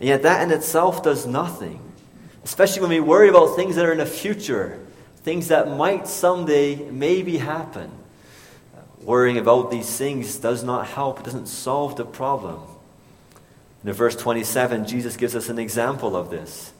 And 0.00 0.08
yet, 0.08 0.22
that 0.22 0.42
in 0.42 0.50
itself 0.50 1.02
does 1.02 1.26
nothing. 1.26 1.80
Especially 2.44 2.82
when 2.82 2.90
we 2.90 3.00
worry 3.00 3.28
about 3.28 3.56
things 3.56 3.76
that 3.76 3.86
are 3.86 3.92
in 3.92 3.98
the 3.98 4.06
future, 4.06 4.78
things 5.16 5.48
that 5.48 5.76
might 5.76 6.06
someday 6.06 6.76
maybe 6.76 7.38
happen. 7.38 7.90
Worrying 9.00 9.38
about 9.38 9.70
these 9.70 9.96
things 9.96 10.36
does 10.36 10.62
not 10.62 10.86
help, 10.86 11.20
it 11.20 11.24
doesn't 11.24 11.46
solve 11.46 11.96
the 11.96 12.04
problem. 12.04 12.60
In 13.84 13.92
verse 13.92 14.16
27, 14.16 14.86
Jesus 14.86 15.16
gives 15.16 15.34
us 15.34 15.48
an 15.48 15.58
example 15.58 16.16
of 16.16 16.30
this. 16.30 16.72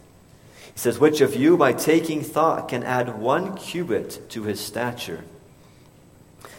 He 0.76 0.80
says, 0.80 0.99
Which 0.99 1.23
of 1.23 1.35
you, 1.35 1.56
by 1.56 1.73
taking 1.73 2.21
thought, 2.21 2.68
can 2.68 2.83
add 2.83 3.18
one 3.18 3.56
cubit 3.56 4.28
to 4.28 4.42
his 4.42 4.61
stature? 4.61 5.25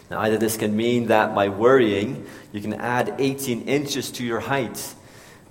Now, 0.10 0.22
either 0.22 0.40
this 0.40 0.58
can 0.58 0.76
mean 0.76 1.06
that 1.08 1.36
by 1.36 1.50
worrying, 1.50 2.26
you 2.52 2.60
can 2.60 2.74
add 2.74 3.14
18 3.20 3.68
inches 3.68 4.10
to 4.14 4.26
your 4.26 4.40
height. 4.40 4.96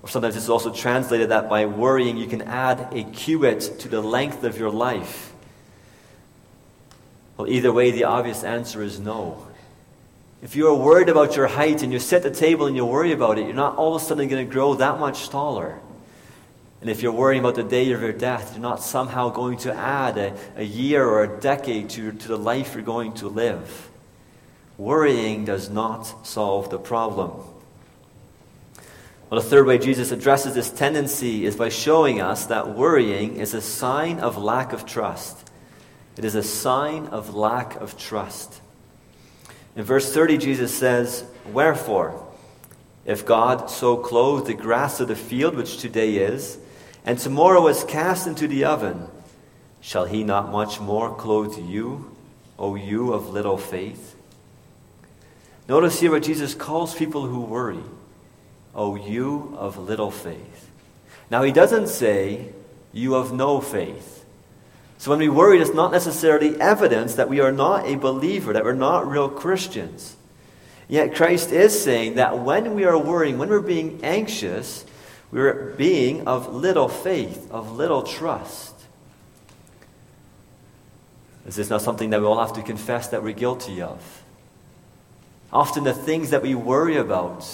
Or 0.02 0.08
sometimes 0.08 0.36
it's 0.36 0.48
also 0.48 0.72
translated 0.72 1.28
that 1.28 1.48
by 1.48 1.66
worrying, 1.66 2.16
you 2.16 2.26
can 2.26 2.42
add 2.42 2.88
a 2.90 3.04
cubit 3.04 3.78
to 3.78 3.88
the 3.88 4.00
length 4.00 4.42
of 4.42 4.58
your 4.58 4.72
life. 4.72 5.32
Well, 7.36 7.46
either 7.46 7.72
way, 7.72 7.92
the 7.92 8.02
obvious 8.02 8.42
answer 8.42 8.82
is 8.82 8.98
no. 8.98 9.46
If 10.42 10.56
you 10.56 10.66
are 10.66 10.74
worried 10.74 11.08
about 11.08 11.36
your 11.36 11.46
height 11.46 11.84
and 11.84 11.92
you 11.92 12.00
set 12.00 12.24
the 12.24 12.32
table 12.32 12.66
and 12.66 12.74
you 12.74 12.84
worry 12.84 13.12
about 13.12 13.38
it, 13.38 13.44
you're 13.44 13.54
not 13.54 13.76
all 13.76 13.94
of 13.94 14.02
a 14.02 14.04
sudden 14.04 14.26
going 14.26 14.44
to 14.44 14.52
grow 14.52 14.74
that 14.74 14.98
much 14.98 15.28
taller. 15.28 15.78
And 16.80 16.90
if 16.90 17.02
you're 17.02 17.12
worrying 17.12 17.40
about 17.40 17.54
the 17.54 17.62
day 17.62 17.90
of 17.92 18.02
your 18.02 18.12
death, 18.12 18.52
you're 18.52 18.62
not 18.62 18.82
somehow 18.82 19.30
going 19.30 19.58
to 19.58 19.74
add 19.74 20.18
a, 20.18 20.36
a 20.56 20.62
year 20.62 21.06
or 21.06 21.24
a 21.24 21.40
decade 21.40 21.90
to, 21.90 22.12
to 22.12 22.28
the 22.28 22.36
life 22.36 22.74
you're 22.74 22.82
going 22.82 23.14
to 23.14 23.28
live. 23.28 23.88
Worrying 24.76 25.44
does 25.44 25.70
not 25.70 26.26
solve 26.26 26.70
the 26.70 26.78
problem. 26.78 27.32
Well, 29.30 29.40
the 29.40 29.48
third 29.48 29.66
way 29.66 29.78
Jesus 29.78 30.12
addresses 30.12 30.54
this 30.54 30.70
tendency 30.70 31.46
is 31.46 31.56
by 31.56 31.70
showing 31.70 32.20
us 32.20 32.46
that 32.46 32.76
worrying 32.76 33.36
is 33.36 33.54
a 33.54 33.60
sign 33.60 34.20
of 34.20 34.36
lack 34.36 34.72
of 34.72 34.86
trust. 34.86 35.50
It 36.16 36.24
is 36.24 36.34
a 36.34 36.42
sign 36.42 37.06
of 37.08 37.34
lack 37.34 37.74
of 37.76 37.98
trust. 37.98 38.60
In 39.74 39.82
verse 39.82 40.12
30, 40.12 40.38
Jesus 40.38 40.72
says, 40.74 41.24
Wherefore, 41.52 42.22
if 43.04 43.26
God 43.26 43.68
so 43.70 43.96
clothed 43.96 44.46
the 44.46 44.54
grass 44.54 45.00
of 45.00 45.08
the 45.08 45.16
field, 45.16 45.56
which 45.56 45.78
today 45.78 46.16
is, 46.16 46.58
and 47.06 47.18
tomorrow 47.18 47.68
is 47.68 47.84
cast 47.84 48.26
into 48.26 48.48
the 48.48 48.64
oven, 48.64 49.08
shall 49.80 50.04
he 50.04 50.24
not 50.24 50.50
much 50.50 50.80
more 50.80 51.14
clothe 51.14 51.56
you, 51.56 52.14
O 52.58 52.74
you 52.74 53.12
of 53.12 53.30
little 53.30 53.56
faith? 53.56 54.16
Notice 55.68 56.00
here 56.00 56.10
what 56.10 56.24
Jesus 56.24 56.54
calls 56.54 56.94
people 56.94 57.26
who 57.26 57.40
worry. 57.40 57.82
O 58.74 58.96
you 58.96 59.54
of 59.56 59.78
little 59.78 60.10
faith. 60.10 60.70
Now, 61.30 61.42
he 61.42 61.52
doesn't 61.52 61.88
say, 61.88 62.50
you 62.92 63.14
of 63.14 63.32
no 63.32 63.60
faith. 63.60 64.24
So 64.98 65.10
when 65.10 65.20
we 65.20 65.28
worry, 65.28 65.60
it's 65.60 65.74
not 65.74 65.92
necessarily 65.92 66.60
evidence 66.60 67.14
that 67.14 67.28
we 67.28 67.40
are 67.40 67.52
not 67.52 67.86
a 67.86 67.96
believer, 67.96 68.52
that 68.52 68.64
we're 68.64 68.74
not 68.74 69.08
real 69.08 69.28
Christians. 69.28 70.16
Yet 70.88 71.14
Christ 71.14 71.52
is 71.52 71.80
saying 71.80 72.14
that 72.14 72.38
when 72.38 72.74
we 72.74 72.84
are 72.84 72.98
worrying, 72.98 73.38
when 73.38 73.48
we're 73.48 73.60
being 73.60 74.00
anxious, 74.02 74.84
we're 75.32 75.74
being 75.76 76.26
of 76.26 76.54
little 76.54 76.88
faith, 76.88 77.50
of 77.50 77.76
little 77.76 78.02
trust. 78.02 78.74
Is 81.46 81.56
this 81.56 81.70
not 81.70 81.82
something 81.82 82.10
that 82.10 82.20
we 82.20 82.26
all 82.26 82.40
have 82.40 82.54
to 82.54 82.62
confess 82.62 83.08
that 83.08 83.22
we're 83.22 83.32
guilty 83.32 83.82
of? 83.82 84.22
Often 85.52 85.84
the 85.84 85.94
things 85.94 86.30
that 86.30 86.42
we 86.42 86.54
worry 86.54 86.96
about, 86.96 87.48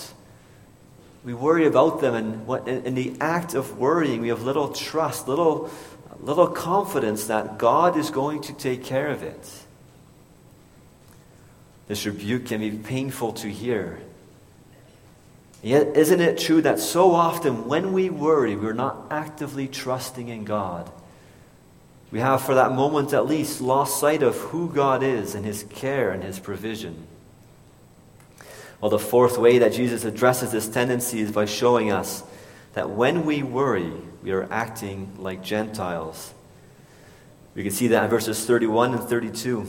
we 1.25 1.35
worry 1.35 1.67
about 1.67 2.01
them, 2.01 2.15
and 2.15 2.87
in 2.87 2.95
the 2.95 3.15
act 3.21 3.55
of 3.55 3.79
worrying, 3.79 4.23
we 4.23 4.29
have 4.29 4.43
little 4.43 4.69
trust, 4.71 5.29
little, 5.29 5.71
little 6.21 6.49
confidence 6.49 7.27
that 7.27 7.59
God 7.59 7.97
is 7.97 8.11
going 8.11 8.41
to 8.43 8.53
take 8.55 8.83
care 8.83 9.09
of 9.09 9.23
it. 9.23 9.51
This 11.87 12.07
rebuke 12.07 12.47
can 12.47 12.61
be 12.61 12.71
painful 12.71 13.35
to 13.35 13.49
hear. 13.49 14.01
Yet, 15.63 15.97
isn't 15.97 16.21
it 16.21 16.39
true 16.39 16.61
that 16.63 16.81
so 16.81 17.13
often 17.15 17.69
when 17.69 17.93
we 17.93 18.11
worry, 18.11 18.57
we're 18.57 18.73
not 18.73 19.07
actively 19.11 19.69
trusting 19.69 20.29
in 20.29 20.45
God? 20.45 20.91
We 22.11 22.19
have, 22.19 22.43
for 22.43 22.57
that 22.57 22.73
moment 22.73 23.13
at 23.13 23.27
least, 23.27 23.61
lost 23.61 24.01
sight 24.01 24.23
of 24.23 24.37
who 24.37 24.69
God 24.69 25.05
is 25.05 25.37
and 25.37 25.45
His 25.47 25.65
care 25.71 26.11
and 26.11 26.23
His 26.23 26.41
provision. 26.41 27.07
Well, 28.81 28.91
the 28.91 28.99
fourth 28.99 29.39
way 29.39 29.59
that 29.59 29.73
Jesus 29.73 30.05
addresses 30.05 30.51
this 30.51 30.69
tendency 30.69 31.21
is 31.21 31.31
by 31.31 31.45
showing 31.45 31.93
us 31.93 32.25
that 32.75 32.91
when 32.91 33.25
we 33.25 33.45
worry, 33.45 33.93
we 34.25 34.33
are 34.33 34.53
acting 34.53 35.13
like 35.19 35.45
Gentiles. 35.45 36.35
We 37.55 37.63
can 37.63 37.71
see 37.71 37.87
that 37.89 38.05
in 38.05 38.11
verses 38.11 38.45
31 38.45 38.95
and 38.95 39.03
32. 39.03 39.69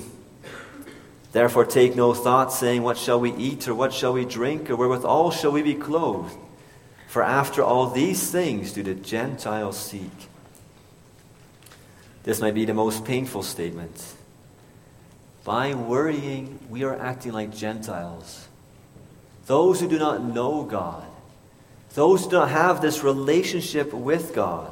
Therefore, 1.34 1.66
take 1.66 1.96
no 1.96 2.14
thought, 2.14 2.54
saying, 2.54 2.84
What 2.84 2.98
shall 2.98 3.20
we 3.20 3.34
eat, 3.34 3.68
or 3.68 3.76
what 3.76 3.92
shall 3.92 4.14
we 4.14 4.24
drink, 4.24 4.70
or 4.70 4.76
wherewithal 4.76 5.32
shall 5.32 5.52
we 5.52 5.64
be 5.64 5.74
clothed? 5.74 6.38
For 7.08 7.24
after 7.24 7.62
all 7.62 7.88
these 7.88 8.32
things 8.32 8.72
do 8.72 8.84
the 8.84 8.94
Gentiles 8.94 9.78
seek. 9.78 10.30
This 12.24 12.40
might 12.40 12.54
be 12.54 12.66
the 12.66 12.74
most 12.74 13.04
painful 13.04 13.44
statement. 13.44 14.16
By 15.44 15.74
worrying, 15.74 16.60
we 16.70 16.84
are 16.84 16.98
acting 16.98 17.34
like 17.34 17.54
Gentiles. 17.54 18.48
Those 19.46 19.82
who 19.82 19.90
do 19.90 20.00
not 20.00 20.24
know 20.24 20.64
God, 20.64 21.06
those 21.96 22.24
who 22.24 22.30
do 22.30 22.36
not 22.38 22.50
have 22.50 22.82
this 22.82 23.04
relationship 23.04 23.92
with 23.92 24.34
God, 24.34 24.72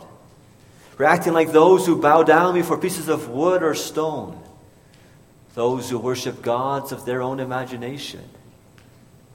we're 0.98 1.06
acting 1.06 1.34
like 1.34 1.52
those 1.52 1.86
who 1.86 2.00
bow 2.00 2.24
down 2.24 2.54
before 2.54 2.78
pieces 2.78 3.08
of 3.08 3.30
wood 3.30 3.64
or 3.64 3.74
stone, 3.74 4.41
those 5.54 5.90
who 5.90 6.00
worship 6.00 6.42
gods 6.42 6.92
of 6.92 7.06
their 7.06 7.22
own 7.22 7.40
imagination. 7.40 8.24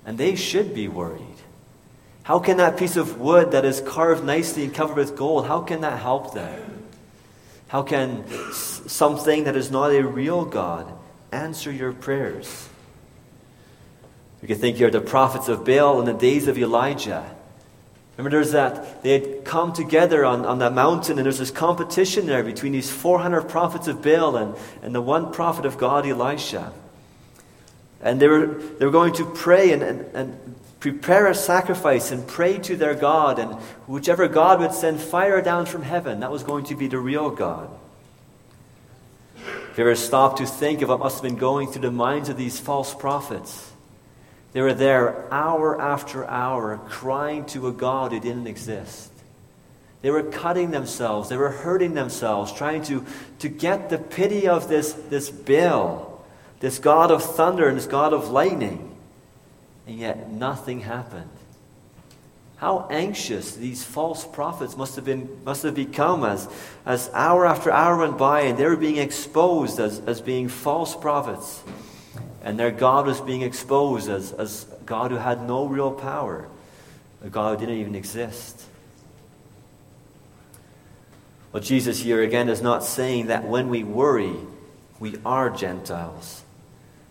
And 0.04 0.18
they 0.18 0.34
should 0.34 0.74
be 0.74 0.88
worried. 0.88 1.22
How 2.22 2.38
can 2.38 2.56
that 2.56 2.76
piece 2.76 2.96
of 2.96 3.20
wood 3.20 3.52
that 3.52 3.64
is 3.64 3.80
carved 3.80 4.24
nicely 4.24 4.64
and 4.64 4.74
covered 4.74 4.96
with 4.96 5.16
gold, 5.16 5.46
how 5.46 5.60
can 5.60 5.82
that 5.82 6.00
help 6.00 6.34
them? 6.34 6.82
How 7.68 7.82
can 7.82 8.24
something 8.52 9.44
that 9.44 9.56
is 9.56 9.70
not 9.70 9.92
a 9.92 10.02
real 10.02 10.44
God 10.44 10.92
answer 11.30 11.70
your 11.70 11.92
prayers? 11.92 12.68
We 14.40 14.48
can 14.48 14.58
think 14.58 14.76
here 14.76 14.86
of 14.86 14.92
the 14.92 15.00
prophets 15.00 15.48
of 15.48 15.64
Baal 15.64 16.00
in 16.00 16.06
the 16.06 16.14
days 16.14 16.48
of 16.48 16.58
Elijah. 16.58 17.35
Remember, 18.16 18.38
there's 18.38 18.52
that 18.52 19.02
they 19.02 19.18
had 19.18 19.44
come 19.44 19.72
together 19.74 20.24
on, 20.24 20.46
on 20.46 20.58
that 20.60 20.72
mountain, 20.72 21.18
and 21.18 21.26
there's 21.26 21.38
this 21.38 21.50
competition 21.50 22.26
there 22.26 22.42
between 22.42 22.72
these 22.72 22.90
400 22.90 23.42
prophets 23.42 23.88
of 23.88 24.02
Baal 24.02 24.36
and, 24.36 24.54
and 24.82 24.94
the 24.94 25.02
one 25.02 25.32
prophet 25.32 25.66
of 25.66 25.76
God, 25.76 26.06
Elisha. 26.06 26.72
And 28.00 28.20
they 28.20 28.28
were, 28.28 28.46
they 28.46 28.86
were 28.86 28.92
going 28.92 29.12
to 29.14 29.26
pray 29.26 29.72
and, 29.72 29.82
and, 29.82 30.00
and 30.14 30.54
prepare 30.80 31.26
a 31.26 31.34
sacrifice 31.34 32.10
and 32.10 32.26
pray 32.26 32.58
to 32.58 32.76
their 32.76 32.94
God, 32.94 33.38
and 33.38 33.52
whichever 33.86 34.28
God 34.28 34.60
would 34.60 34.72
send 34.72 34.98
fire 35.00 35.42
down 35.42 35.66
from 35.66 35.82
heaven, 35.82 36.20
that 36.20 36.30
was 36.30 36.42
going 36.42 36.64
to 36.66 36.74
be 36.74 36.86
the 36.86 36.98
real 36.98 37.28
God. 37.28 37.68
If 39.36 39.78
you 39.78 39.84
ever 39.84 39.94
stopped 39.94 40.38
to 40.38 40.46
think 40.46 40.80
of 40.80 40.88
what 40.88 41.00
must 41.00 41.16
have 41.16 41.22
been 41.22 41.36
going 41.36 41.68
through 41.68 41.82
the 41.82 41.90
minds 41.90 42.30
of 42.30 42.38
these 42.38 42.58
false 42.58 42.94
prophets, 42.94 43.72
they 44.56 44.62
were 44.62 44.72
there 44.72 45.30
hour 45.30 45.78
after 45.78 46.24
hour 46.24 46.80
crying 46.88 47.44
to 47.44 47.68
a 47.68 47.72
God 47.72 48.12
who 48.12 48.20
didn't 48.20 48.46
exist. 48.46 49.12
They 50.00 50.10
were 50.10 50.22
cutting 50.22 50.70
themselves, 50.70 51.28
they 51.28 51.36
were 51.36 51.50
hurting 51.50 51.92
themselves, 51.92 52.54
trying 52.54 52.80
to, 52.84 53.04
to 53.40 53.50
get 53.50 53.90
the 53.90 53.98
pity 53.98 54.48
of 54.48 54.66
this, 54.66 54.94
this 54.94 55.28
Baal, 55.28 56.24
this 56.60 56.78
God 56.78 57.10
of 57.10 57.22
thunder 57.22 57.68
and 57.68 57.76
this 57.76 57.84
God 57.84 58.14
of 58.14 58.30
lightning. 58.30 58.96
And 59.86 59.98
yet 59.98 60.30
nothing 60.30 60.80
happened. 60.80 61.28
How 62.56 62.88
anxious 62.90 63.54
these 63.54 63.84
false 63.84 64.26
prophets 64.26 64.74
must 64.74 64.96
have, 64.96 65.04
been, 65.04 65.44
must 65.44 65.64
have 65.64 65.74
become 65.74 66.24
as, 66.24 66.48
as 66.86 67.10
hour 67.12 67.44
after 67.44 67.70
hour 67.70 67.98
went 67.98 68.16
by 68.16 68.40
and 68.40 68.58
they 68.58 68.64
were 68.64 68.76
being 68.76 68.96
exposed 68.96 69.78
as, 69.78 70.00
as 70.06 70.22
being 70.22 70.48
false 70.48 70.96
prophets. 70.96 71.62
And 72.46 72.56
their 72.56 72.70
God 72.70 73.06
was 73.06 73.20
being 73.20 73.42
exposed 73.42 74.08
as, 74.08 74.30
as 74.30 74.66
God 74.86 75.10
who 75.10 75.16
had 75.16 75.48
no 75.48 75.66
real 75.66 75.90
power, 75.90 76.46
a 77.20 77.28
God 77.28 77.58
who 77.58 77.66
didn't 77.66 77.80
even 77.80 77.96
exist. 77.96 78.62
Well, 81.50 81.60
Jesus 81.60 81.98
here 81.98 82.22
again 82.22 82.48
is 82.48 82.62
not 82.62 82.84
saying 82.84 83.26
that 83.26 83.42
when 83.42 83.68
we 83.68 83.82
worry, 83.82 84.36
we 85.00 85.16
are 85.26 85.50
Gentiles. 85.50 86.44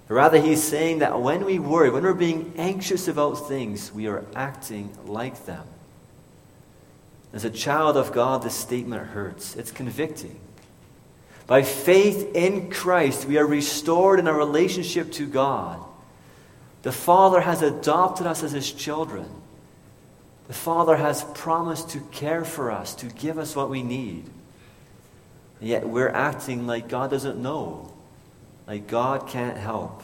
Rather, 0.07 0.39
he's 0.39 0.63
saying 0.63 0.99
that 0.99 1.19
when 1.19 1.43
we 1.43 1.59
worry, 1.59 1.89
when 1.89 2.03
we're 2.03 2.13
being 2.13 2.53
anxious 2.55 3.09
about 3.09 3.33
things, 3.33 3.91
we 3.91 4.07
are 4.07 4.23
acting 4.37 4.97
like 5.05 5.45
them. 5.45 5.67
As 7.33 7.43
a 7.43 7.49
child 7.49 7.97
of 7.97 8.13
God, 8.13 8.41
this 8.41 8.55
statement 8.55 9.05
hurts. 9.07 9.57
It's 9.57 9.71
convicting. 9.71 10.39
By 11.47 11.61
faith 11.61 12.35
in 12.35 12.71
Christ, 12.71 13.25
we 13.25 13.37
are 13.37 13.45
restored 13.45 14.19
in 14.19 14.27
our 14.27 14.37
relationship 14.37 15.11
to 15.13 15.27
God. 15.27 15.79
The 16.81 16.91
Father 16.91 17.41
has 17.41 17.61
adopted 17.61 18.25
us 18.25 18.43
as 18.43 18.51
His 18.51 18.71
children. 18.71 19.29
The 20.47 20.53
Father 20.53 20.95
has 20.95 21.23
promised 21.33 21.89
to 21.91 21.99
care 21.99 22.43
for 22.45 22.71
us, 22.71 22.95
to 22.95 23.07
give 23.07 23.37
us 23.37 23.55
what 23.55 23.69
we 23.69 23.83
need. 23.83 24.25
And 25.59 25.69
yet 25.69 25.87
we're 25.87 26.09
acting 26.09 26.67
like 26.67 26.89
God 26.89 27.09
doesn't 27.11 27.41
know, 27.41 27.91
like 28.67 28.87
God 28.87 29.27
can't 29.27 29.57
help. 29.57 30.03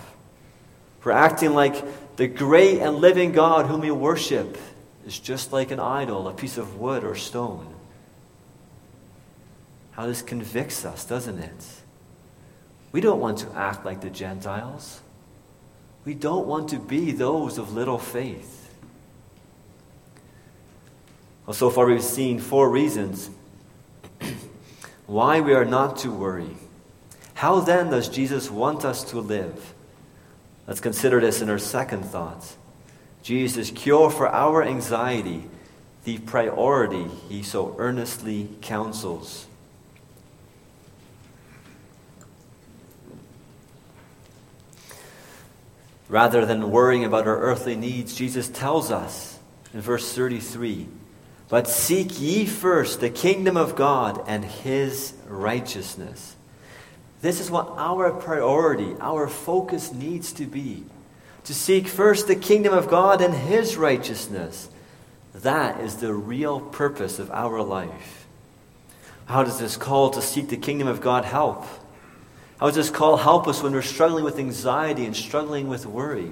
We're 1.03 1.11
acting 1.11 1.53
like 1.53 2.15
the 2.17 2.27
great 2.27 2.79
and 2.79 2.97
living 2.97 3.31
God 3.31 3.65
whom 3.65 3.81
we 3.81 3.91
worship 3.91 4.57
is 5.05 5.17
just 5.17 5.51
like 5.51 5.71
an 5.71 5.79
idol, 5.79 6.27
a 6.27 6.33
piece 6.33 6.57
of 6.57 6.77
wood 6.77 7.03
or 7.03 7.15
stone. 7.15 7.73
How 10.01 10.07
this 10.07 10.23
convicts 10.23 10.83
us, 10.83 11.05
doesn't 11.05 11.37
it? 11.37 11.65
We 12.91 13.01
don't 13.01 13.19
want 13.19 13.37
to 13.37 13.51
act 13.55 13.85
like 13.85 14.01
the 14.01 14.09
Gentiles. 14.09 14.99
We 16.05 16.15
don't 16.15 16.47
want 16.47 16.69
to 16.69 16.79
be 16.79 17.11
those 17.11 17.59
of 17.59 17.73
little 17.75 17.99
faith. 17.99 18.73
Well, 21.45 21.53
so 21.53 21.69
far 21.69 21.85
we've 21.85 22.01
seen 22.01 22.39
four 22.39 22.67
reasons 22.71 23.29
why 25.05 25.39
we 25.39 25.53
are 25.53 25.65
not 25.65 25.97
to 25.97 26.09
worry. 26.09 26.57
How 27.35 27.59
then 27.59 27.91
does 27.91 28.09
Jesus 28.09 28.49
want 28.49 28.83
us 28.83 29.03
to 29.11 29.19
live? 29.19 29.75
Let's 30.65 30.79
consider 30.79 31.19
this 31.19 31.43
in 31.43 31.49
our 31.51 31.59
second 31.59 32.05
thought. 32.05 32.55
Jesus' 33.21 33.69
cure 33.69 34.09
for 34.09 34.27
our 34.29 34.63
anxiety, 34.63 35.43
the 36.05 36.17
priority 36.17 37.05
he 37.29 37.43
so 37.43 37.75
earnestly 37.77 38.49
counsels. 38.61 39.45
Rather 46.11 46.45
than 46.45 46.71
worrying 46.71 47.05
about 47.05 47.25
our 47.25 47.39
earthly 47.39 47.77
needs, 47.77 48.13
Jesus 48.13 48.49
tells 48.49 48.91
us 48.91 49.39
in 49.73 49.79
verse 49.79 50.13
33 50.13 50.89
But 51.47 51.69
seek 51.69 52.19
ye 52.19 52.45
first 52.45 52.99
the 52.99 53.09
kingdom 53.09 53.55
of 53.55 53.77
God 53.77 54.21
and 54.27 54.43
his 54.43 55.13
righteousness. 55.25 56.35
This 57.21 57.39
is 57.39 57.49
what 57.49 57.69
our 57.77 58.11
priority, 58.11 58.93
our 58.99 59.29
focus 59.29 59.93
needs 59.93 60.33
to 60.33 60.45
be 60.45 60.83
to 61.45 61.53
seek 61.53 61.87
first 61.87 62.27
the 62.27 62.35
kingdom 62.35 62.73
of 62.73 62.89
God 62.89 63.21
and 63.21 63.33
his 63.33 63.77
righteousness. 63.77 64.69
That 65.33 65.79
is 65.79 65.95
the 65.95 66.13
real 66.13 66.59
purpose 66.59 67.19
of 67.19 67.31
our 67.31 67.61
life. 67.63 68.27
How 69.27 69.43
does 69.43 69.59
this 69.59 69.77
call 69.77 70.09
to 70.09 70.21
seek 70.21 70.49
the 70.49 70.57
kingdom 70.57 70.89
of 70.89 70.99
God 70.99 71.23
help? 71.23 71.65
How 72.61 72.67
does 72.67 72.75
this 72.75 72.91
call 72.91 73.17
help 73.17 73.47
us 73.47 73.63
when 73.63 73.73
we're 73.73 73.81
struggling 73.81 74.23
with 74.23 74.37
anxiety 74.37 75.05
and 75.05 75.15
struggling 75.15 75.67
with 75.67 75.87
worry? 75.87 76.31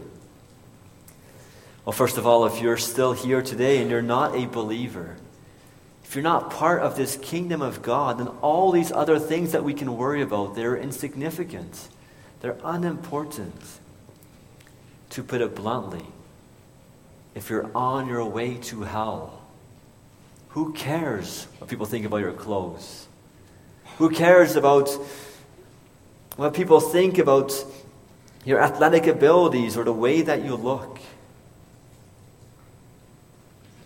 Well, 1.83 1.91
first 1.91 2.19
of 2.19 2.27
all, 2.27 2.45
if 2.45 2.61
you're 2.61 2.77
still 2.77 3.13
here 3.13 3.41
today 3.41 3.81
and 3.81 3.89
you're 3.89 4.03
not 4.03 4.35
a 4.35 4.45
believer, 4.45 5.15
if 6.03 6.13
you're 6.13 6.23
not 6.23 6.51
part 6.51 6.83
of 6.83 6.95
this 6.95 7.17
kingdom 7.17 7.63
of 7.63 7.81
God, 7.81 8.19
then 8.19 8.27
all 8.43 8.71
these 8.71 8.91
other 8.91 9.17
things 9.17 9.53
that 9.53 9.63
we 9.63 9.73
can 9.73 9.97
worry 9.97 10.21
about, 10.21 10.53
they're 10.53 10.77
insignificant. 10.77 11.87
They're 12.41 12.57
unimportant. 12.63 13.79
To 15.09 15.23
put 15.23 15.41
it 15.41 15.55
bluntly, 15.55 16.05
if 17.33 17.49
you're 17.49 17.75
on 17.75 18.07
your 18.07 18.23
way 18.25 18.57
to 18.57 18.83
hell, 18.83 19.41
who 20.49 20.73
cares 20.73 21.47
what 21.57 21.71
people 21.71 21.87
think 21.87 22.05
about 22.05 22.17
your 22.17 22.33
clothes? 22.33 23.07
Who 23.97 24.11
cares 24.11 24.55
about 24.55 24.91
what 26.39 26.53
people 26.53 26.79
think 26.79 27.17
about 27.17 27.51
your 28.45 28.61
athletic 28.61 29.07
abilities 29.07 29.75
or 29.75 29.83
the 29.83 29.91
way 29.91 30.21
that 30.21 30.41
you 30.41 30.55
look. 30.55 30.97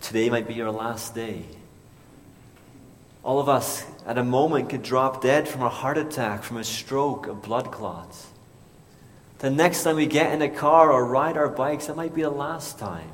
Today 0.00 0.30
might 0.30 0.46
be 0.46 0.54
your 0.54 0.70
last 0.70 1.16
day. 1.16 1.42
All 3.24 3.40
of 3.40 3.48
us 3.48 3.84
at 4.06 4.18
a 4.18 4.22
moment 4.22 4.70
could 4.70 4.84
drop 4.84 5.20
dead 5.20 5.48
from 5.48 5.62
a 5.62 5.68
heart 5.68 5.98
attack, 5.98 6.44
from 6.44 6.58
a 6.58 6.62
stroke, 6.62 7.26
a 7.26 7.34
blood 7.34 7.72
clot. 7.72 8.14
The 9.40 9.50
next 9.50 9.82
time 9.82 9.96
we 9.96 10.06
get 10.06 10.32
in 10.32 10.40
a 10.40 10.48
car 10.48 10.92
or 10.92 11.04
ride 11.04 11.36
our 11.36 11.48
bikes, 11.48 11.86
that 11.86 11.96
might 11.96 12.14
be 12.14 12.22
the 12.22 12.30
last 12.30 12.78
time. 12.78 13.10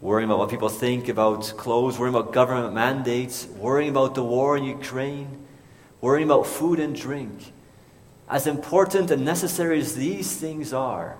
Worrying 0.00 0.28
about 0.28 0.38
what 0.38 0.50
people 0.50 0.68
think 0.68 1.08
about 1.08 1.52
clothes, 1.56 1.98
worrying 1.98 2.14
about 2.14 2.32
government 2.32 2.74
mandates, 2.74 3.44
worrying 3.56 3.90
about 3.90 4.14
the 4.14 4.22
war 4.22 4.56
in 4.56 4.62
Ukraine, 4.62 5.41
worrying 6.02 6.26
about 6.28 6.46
food 6.46 6.78
and 6.78 6.94
drink. 6.94 7.52
As 8.28 8.46
important 8.46 9.10
and 9.10 9.24
necessary 9.24 9.80
as 9.80 9.94
these 9.94 10.36
things 10.36 10.74
are, 10.74 11.16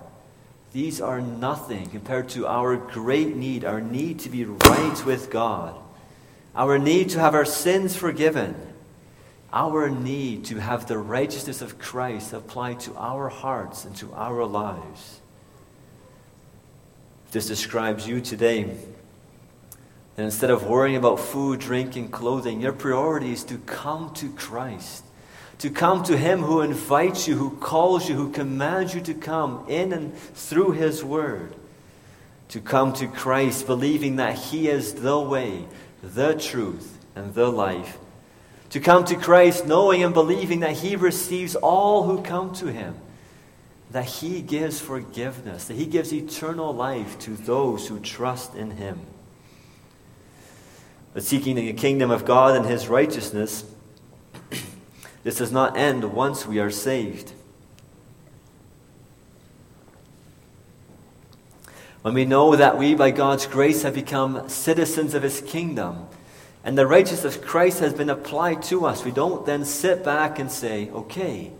these 0.73 1.01
are 1.01 1.21
nothing 1.21 1.89
compared 1.89 2.29
to 2.29 2.45
our 2.45 2.75
great 2.75 3.35
need, 3.35 3.63
our 3.63 3.81
need 3.81 4.19
to 4.19 4.29
be 4.29 4.45
right 4.45 5.05
with 5.05 5.31
God, 5.31 5.75
our 6.55 6.77
need 6.77 7.09
to 7.11 7.19
have 7.19 7.33
our 7.33 7.45
sins 7.45 7.95
forgiven, 7.95 8.55
our 9.53 9.89
need 9.89 10.45
to 10.45 10.59
have 10.59 10.87
the 10.87 10.97
righteousness 10.97 11.61
of 11.61 11.79
Christ 11.79 12.33
applied 12.33 12.79
to 12.81 12.95
our 12.97 13.29
hearts 13.29 13.85
and 13.85 13.95
to 13.97 14.11
our 14.13 14.43
lives. 14.45 15.19
If 17.27 17.33
this 17.33 17.47
describes 17.47 18.07
you 18.07 18.19
today, 18.19 18.75
and 20.15 20.25
instead 20.25 20.51
of 20.51 20.67
worrying 20.67 20.95
about 20.95 21.19
food, 21.19 21.59
drink, 21.59 21.95
and 21.95 22.11
clothing, 22.11 22.61
your 22.61 22.73
priority 22.73 23.33
is 23.33 23.43
to 23.45 23.57
come 23.59 24.13
to 24.15 24.29
Christ. 24.29 25.03
To 25.59 25.69
come 25.71 26.03
to 26.03 26.17
Him 26.17 26.41
who 26.41 26.61
invites 26.61 27.27
you, 27.27 27.35
who 27.35 27.51
calls 27.57 28.07
you, 28.07 28.15
who 28.15 28.31
commands 28.31 28.93
you 28.93 29.01
to 29.01 29.13
come 29.13 29.65
in 29.67 29.91
and 29.91 30.15
through 30.15 30.71
His 30.71 31.03
Word. 31.03 31.55
To 32.49 32.59
come 32.59 32.93
to 32.93 33.07
Christ 33.07 33.65
believing 33.65 34.17
that 34.17 34.35
He 34.35 34.67
is 34.67 34.93
the 34.93 35.19
way, 35.19 35.65
the 36.03 36.35
truth, 36.35 36.99
and 37.15 37.33
the 37.33 37.47
life. 37.47 37.97
To 38.71 38.79
come 38.79 39.05
to 39.05 39.15
Christ 39.15 39.65
knowing 39.65 40.03
and 40.03 40.13
believing 40.13 40.59
that 40.59 40.73
He 40.77 40.95
receives 40.95 41.55
all 41.55 42.03
who 42.03 42.21
come 42.21 42.53
to 42.55 42.67
Him. 42.67 42.95
That 43.89 44.05
He 44.05 44.41
gives 44.41 44.79
forgiveness, 44.79 45.65
that 45.65 45.77
He 45.77 45.87
gives 45.87 46.13
eternal 46.13 46.71
life 46.71 47.17
to 47.19 47.31
those 47.31 47.87
who 47.87 47.99
trust 47.99 48.53
in 48.53 48.71
Him. 48.71 48.99
But 51.13 51.23
seeking 51.23 51.55
the 51.55 51.73
kingdom 51.73 52.09
of 52.11 52.25
God 52.25 52.55
and 52.55 52.65
his 52.65 52.87
righteousness, 52.87 53.63
this 55.23 55.37
does 55.37 55.51
not 55.51 55.77
end 55.77 56.13
once 56.13 56.45
we 56.45 56.59
are 56.59 56.71
saved. 56.71 57.31
When 62.01 62.13
we 62.13 62.25
know 62.25 62.55
that 62.55 62.77
we, 62.77 62.95
by 62.95 63.11
God's 63.11 63.45
grace, 63.45 63.83
have 63.83 63.93
become 63.93 64.49
citizens 64.49 65.13
of 65.13 65.23
his 65.23 65.39
kingdom, 65.39 66.07
and 66.65 66.77
the 66.77 66.87
righteousness 66.87 67.37
of 67.37 67.41
Christ 67.41 67.79
has 67.79 67.93
been 67.93 68.09
applied 68.09 68.63
to 68.63 68.85
us, 68.85 69.05
we 69.05 69.11
don't 69.11 69.45
then 69.45 69.63
sit 69.63 70.03
back 70.03 70.37
and 70.39 70.51
say, 70.51 70.89
okay, 70.89 71.51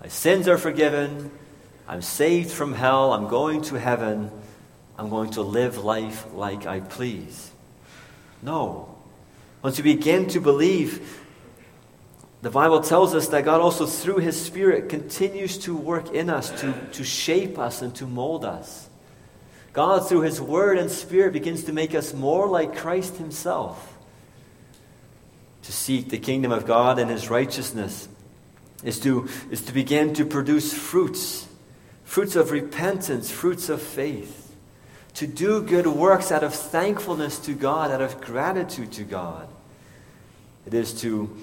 my 0.00 0.08
sins 0.08 0.48
are 0.48 0.56
forgiven, 0.56 1.30
I'm 1.86 2.00
saved 2.00 2.50
from 2.50 2.72
hell, 2.72 3.12
I'm 3.12 3.28
going 3.28 3.60
to 3.62 3.78
heaven, 3.78 4.30
I'm 4.96 5.10
going 5.10 5.30
to 5.32 5.42
live 5.42 5.84
life 5.84 6.26
like 6.32 6.66
I 6.66 6.80
please. 6.80 7.50
No. 8.42 8.94
Once 9.62 9.78
you 9.78 9.84
begin 9.84 10.28
to 10.28 10.40
believe, 10.40 11.22
the 12.42 12.50
Bible 12.50 12.80
tells 12.80 13.14
us 13.14 13.28
that 13.28 13.44
God 13.44 13.60
also, 13.60 13.86
through 13.86 14.18
His 14.18 14.40
Spirit, 14.40 14.88
continues 14.88 15.58
to 15.58 15.76
work 15.76 16.12
in 16.12 16.30
us, 16.30 16.50
to, 16.60 16.72
to 16.92 17.04
shape 17.04 17.58
us, 17.58 17.82
and 17.82 17.94
to 17.96 18.06
mold 18.06 18.44
us. 18.44 18.88
God, 19.72 20.08
through 20.08 20.22
His 20.22 20.40
Word 20.40 20.78
and 20.78 20.90
Spirit, 20.90 21.32
begins 21.32 21.64
to 21.64 21.72
make 21.72 21.94
us 21.94 22.14
more 22.14 22.46
like 22.46 22.76
Christ 22.76 23.16
Himself. 23.16 23.96
To 25.62 25.72
seek 25.72 26.08
the 26.08 26.18
kingdom 26.18 26.52
of 26.52 26.66
God 26.66 26.98
and 26.98 27.10
His 27.10 27.28
righteousness 27.28 28.08
is 28.84 29.00
to, 29.00 29.28
is 29.50 29.62
to 29.62 29.72
begin 29.72 30.14
to 30.14 30.24
produce 30.24 30.72
fruits 30.72 31.46
fruits 32.04 32.36
of 32.36 32.52
repentance, 32.52 33.30
fruits 33.30 33.68
of 33.68 33.82
faith 33.82 34.37
to 35.18 35.26
do 35.26 35.60
good 35.60 35.88
works 35.88 36.30
out 36.30 36.44
of 36.44 36.54
thankfulness 36.54 37.40
to 37.40 37.52
God, 37.52 37.90
out 37.90 38.00
of 38.00 38.20
gratitude 38.20 38.92
to 38.92 39.02
God. 39.02 39.48
It 40.64 40.74
is 40.74 41.00
to, 41.00 41.36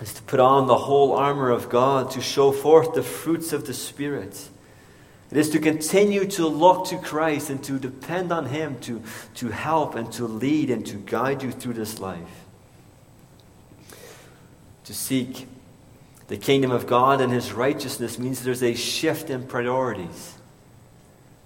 is 0.00 0.12
to 0.14 0.22
put 0.22 0.40
on 0.40 0.66
the 0.66 0.76
whole 0.76 1.12
armor 1.12 1.50
of 1.50 1.68
God, 1.68 2.10
to 2.10 2.20
show 2.20 2.50
forth 2.50 2.94
the 2.94 3.04
fruits 3.04 3.52
of 3.52 3.64
the 3.64 3.74
Spirit. 3.74 4.48
It 5.30 5.36
is 5.36 5.50
to 5.50 5.60
continue 5.60 6.26
to 6.30 6.48
look 6.48 6.88
to 6.88 6.98
Christ 6.98 7.48
and 7.48 7.62
to 7.62 7.78
depend 7.78 8.32
on 8.32 8.46
Him 8.46 8.80
to, 8.80 9.00
to 9.36 9.50
help 9.50 9.94
and 9.94 10.10
to 10.14 10.26
lead 10.26 10.68
and 10.68 10.84
to 10.86 10.96
guide 10.96 11.44
you 11.44 11.52
through 11.52 11.74
this 11.74 12.00
life. 12.00 12.44
To 14.86 14.92
seek 14.92 15.46
The 16.26 16.36
kingdom 16.36 16.72
of 16.72 16.88
God 16.88 17.20
and 17.20 17.32
his 17.32 17.52
righteousness 17.52 18.18
means 18.18 18.42
there's 18.42 18.62
a 18.62 18.74
shift 18.74 19.30
in 19.30 19.46
priorities. 19.46 20.35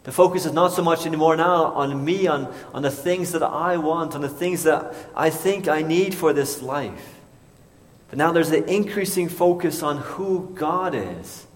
The 0.03 0.13
focus 0.13 0.47
is 0.47 0.53
not 0.53 0.73
so 0.73 0.83
much 0.83 1.05
anymore 1.05 1.37
now 1.37 1.65
on 1.67 2.05
me, 2.05 2.27
on, 2.27 2.55
on 2.73 2.83
the 2.83 2.91
things 2.91 3.33
that 3.33 3.43
I 3.43 3.77
want, 3.77 4.15
on 4.15 4.23
the 4.23 4.29
things 4.29 4.63
that 4.63 4.95
I 5.15 5.29
think 5.29 5.69
I 5.69 5.83
need 5.83 6.15
for 6.15 6.33
this 6.33 6.63
life. 6.63 7.17
But 8.09 8.19
now 8.19 8.33
there's 8.33 8.51
an 8.51 8.69
increasing 8.69 9.29
focus 9.29 9.83
on 9.83 9.99
who 9.99 10.51
God 10.55 10.95
is. 10.95 11.47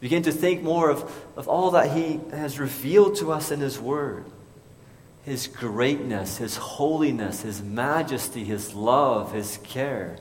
Begin 0.00 0.22
to 0.22 0.32
think 0.32 0.62
more 0.62 0.90
of, 0.90 1.02
of 1.36 1.48
all 1.48 1.70
that 1.72 1.92
He 1.92 2.20
has 2.30 2.58
revealed 2.58 3.16
to 3.16 3.30
us 3.30 3.50
in 3.50 3.60
His 3.60 3.78
Word 3.78 4.24
His 5.24 5.46
greatness, 5.46 6.38
His 6.38 6.56
holiness, 6.56 7.42
His 7.42 7.62
majesty, 7.62 8.44
His 8.44 8.74
love, 8.74 9.32
His 9.32 9.58
care. 9.64 10.16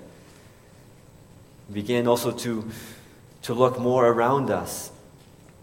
Begin 1.72 2.06
also 2.06 2.32
to, 2.32 2.70
to 3.44 3.54
look 3.54 3.80
more 3.80 4.08
around 4.08 4.52
us 4.52 4.92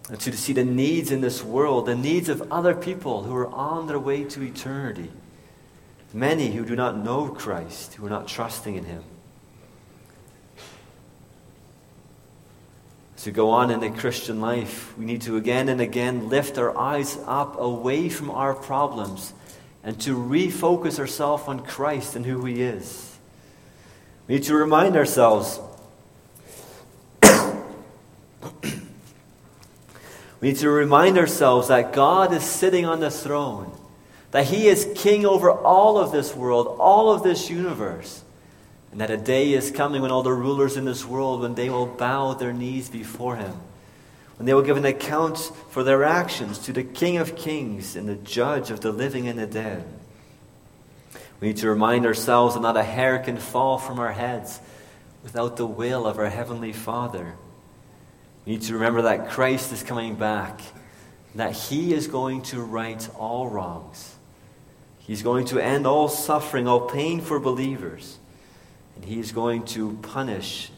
and 0.08 0.18
to 0.20 0.36
see 0.36 0.52
the 0.52 0.64
needs 0.64 1.10
in 1.10 1.20
this 1.20 1.42
world, 1.42 1.86
the 1.86 1.94
needs 1.94 2.28
of 2.28 2.50
other 2.50 2.74
people 2.74 3.22
who 3.22 3.34
are 3.36 3.48
on 3.48 3.86
their 3.86 3.98
way 3.98 4.24
to 4.24 4.42
eternity. 4.42 5.10
Many 6.12 6.52
who 6.52 6.64
do 6.64 6.76
not 6.76 6.98
know 6.98 7.28
Christ, 7.28 7.94
who 7.94 8.06
are 8.06 8.10
not 8.10 8.28
trusting 8.28 8.74
in 8.74 8.84
Him. 8.84 9.02
To 13.18 13.30
go 13.30 13.50
on 13.50 13.70
in 13.70 13.80
the 13.80 13.90
Christian 13.90 14.40
life, 14.40 14.96
we 14.98 15.04
need 15.04 15.22
to 15.22 15.36
again 15.36 15.68
and 15.68 15.80
again 15.80 16.28
lift 16.28 16.58
our 16.58 16.76
eyes 16.76 17.16
up 17.26 17.58
away 17.58 18.08
from 18.08 18.30
our 18.30 18.52
problems 18.52 19.32
and 19.84 19.98
to 20.00 20.16
refocus 20.16 20.98
ourselves 20.98 21.44
on 21.46 21.60
Christ 21.60 22.16
and 22.16 22.26
who 22.26 22.44
He 22.44 22.62
is. 22.62 23.16
We 24.26 24.34
need 24.34 24.44
to 24.44 24.54
remind 24.54 24.96
ourselves 24.96 25.60
We 30.42 30.48
need 30.48 30.58
to 30.58 30.70
remind 30.70 31.18
ourselves 31.18 31.68
that 31.68 31.92
God 31.92 32.34
is 32.34 32.42
sitting 32.42 32.84
on 32.84 32.98
the 32.98 33.12
throne, 33.12 33.72
that 34.32 34.46
He 34.46 34.66
is 34.66 34.90
king 34.96 35.24
over 35.24 35.52
all 35.52 35.98
of 35.98 36.10
this 36.10 36.34
world, 36.34 36.76
all 36.80 37.12
of 37.12 37.22
this 37.22 37.48
universe, 37.48 38.24
and 38.90 39.00
that 39.00 39.12
a 39.12 39.16
day 39.16 39.52
is 39.52 39.70
coming 39.70 40.02
when 40.02 40.10
all 40.10 40.24
the 40.24 40.32
rulers 40.32 40.76
in 40.76 40.84
this 40.84 41.04
world, 41.04 41.42
when 41.42 41.54
they 41.54 41.70
will 41.70 41.86
bow 41.86 42.34
their 42.34 42.52
knees 42.52 42.90
before 42.90 43.36
Him, 43.36 43.54
when 44.36 44.46
they 44.46 44.52
will 44.52 44.62
give 44.62 44.76
an 44.76 44.84
account 44.84 45.38
for 45.70 45.84
their 45.84 46.02
actions 46.02 46.58
to 46.58 46.72
the 46.72 46.82
King 46.82 47.18
of 47.18 47.36
Kings 47.36 47.94
and 47.94 48.08
the 48.08 48.16
Judge 48.16 48.72
of 48.72 48.80
the 48.80 48.90
living 48.90 49.28
and 49.28 49.38
the 49.38 49.46
dead. 49.46 49.84
We 51.38 51.48
need 51.48 51.58
to 51.58 51.70
remind 51.70 52.04
ourselves 52.04 52.54
that 52.54 52.62
not 52.62 52.76
a 52.76 52.82
hair 52.82 53.20
can 53.20 53.36
fall 53.36 53.78
from 53.78 54.00
our 54.00 54.12
heads 54.12 54.58
without 55.22 55.56
the 55.56 55.66
will 55.66 56.04
of 56.04 56.18
our 56.18 56.30
Heavenly 56.30 56.72
Father. 56.72 57.36
We 58.44 58.52
need 58.52 58.62
to 58.62 58.74
remember 58.74 59.02
that 59.02 59.30
Christ 59.30 59.72
is 59.72 59.82
coming 59.82 60.16
back, 60.16 60.60
that 61.34 61.52
He 61.52 61.94
is 61.94 62.08
going 62.08 62.42
to 62.42 62.60
right 62.60 63.08
all 63.16 63.48
wrongs. 63.48 64.16
He's 64.98 65.22
going 65.22 65.46
to 65.46 65.60
end 65.60 65.86
all 65.86 66.08
suffering, 66.08 66.66
all 66.66 66.88
pain 66.88 67.20
for 67.20 67.38
believers. 67.38 68.18
And 68.96 69.04
He 69.04 69.20
is 69.20 69.32
going 69.32 69.64
to 69.66 69.94
punish 70.02 70.70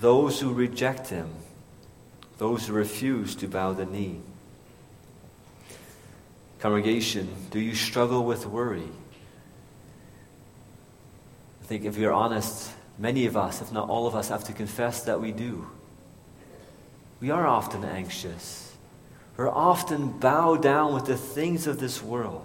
those 0.00 0.40
who 0.40 0.52
reject 0.52 1.08
Him, 1.08 1.28
those 2.38 2.66
who 2.66 2.72
refuse 2.72 3.34
to 3.36 3.48
bow 3.48 3.72
the 3.72 3.86
knee. 3.86 4.20
Congregation, 6.58 7.28
do 7.50 7.60
you 7.60 7.74
struggle 7.74 8.24
with 8.24 8.46
worry? 8.46 8.88
I 11.62 11.66
think 11.66 11.84
if 11.84 11.96
you're 11.96 12.12
honest, 12.12 12.72
many 12.98 13.26
of 13.26 13.36
us, 13.36 13.62
if 13.62 13.70
not 13.70 13.88
all 13.88 14.08
of 14.08 14.16
us, 14.16 14.28
have 14.28 14.42
to 14.44 14.52
confess 14.52 15.02
that 15.02 15.20
we 15.20 15.30
do. 15.30 15.68
We 17.20 17.30
are 17.30 17.46
often 17.46 17.84
anxious. 17.84 18.72
We're 19.36 19.48
often 19.48 20.18
bowed 20.18 20.62
down 20.62 20.94
with 20.94 21.06
the 21.06 21.16
things 21.16 21.66
of 21.66 21.78
this 21.78 22.02
world. 22.02 22.44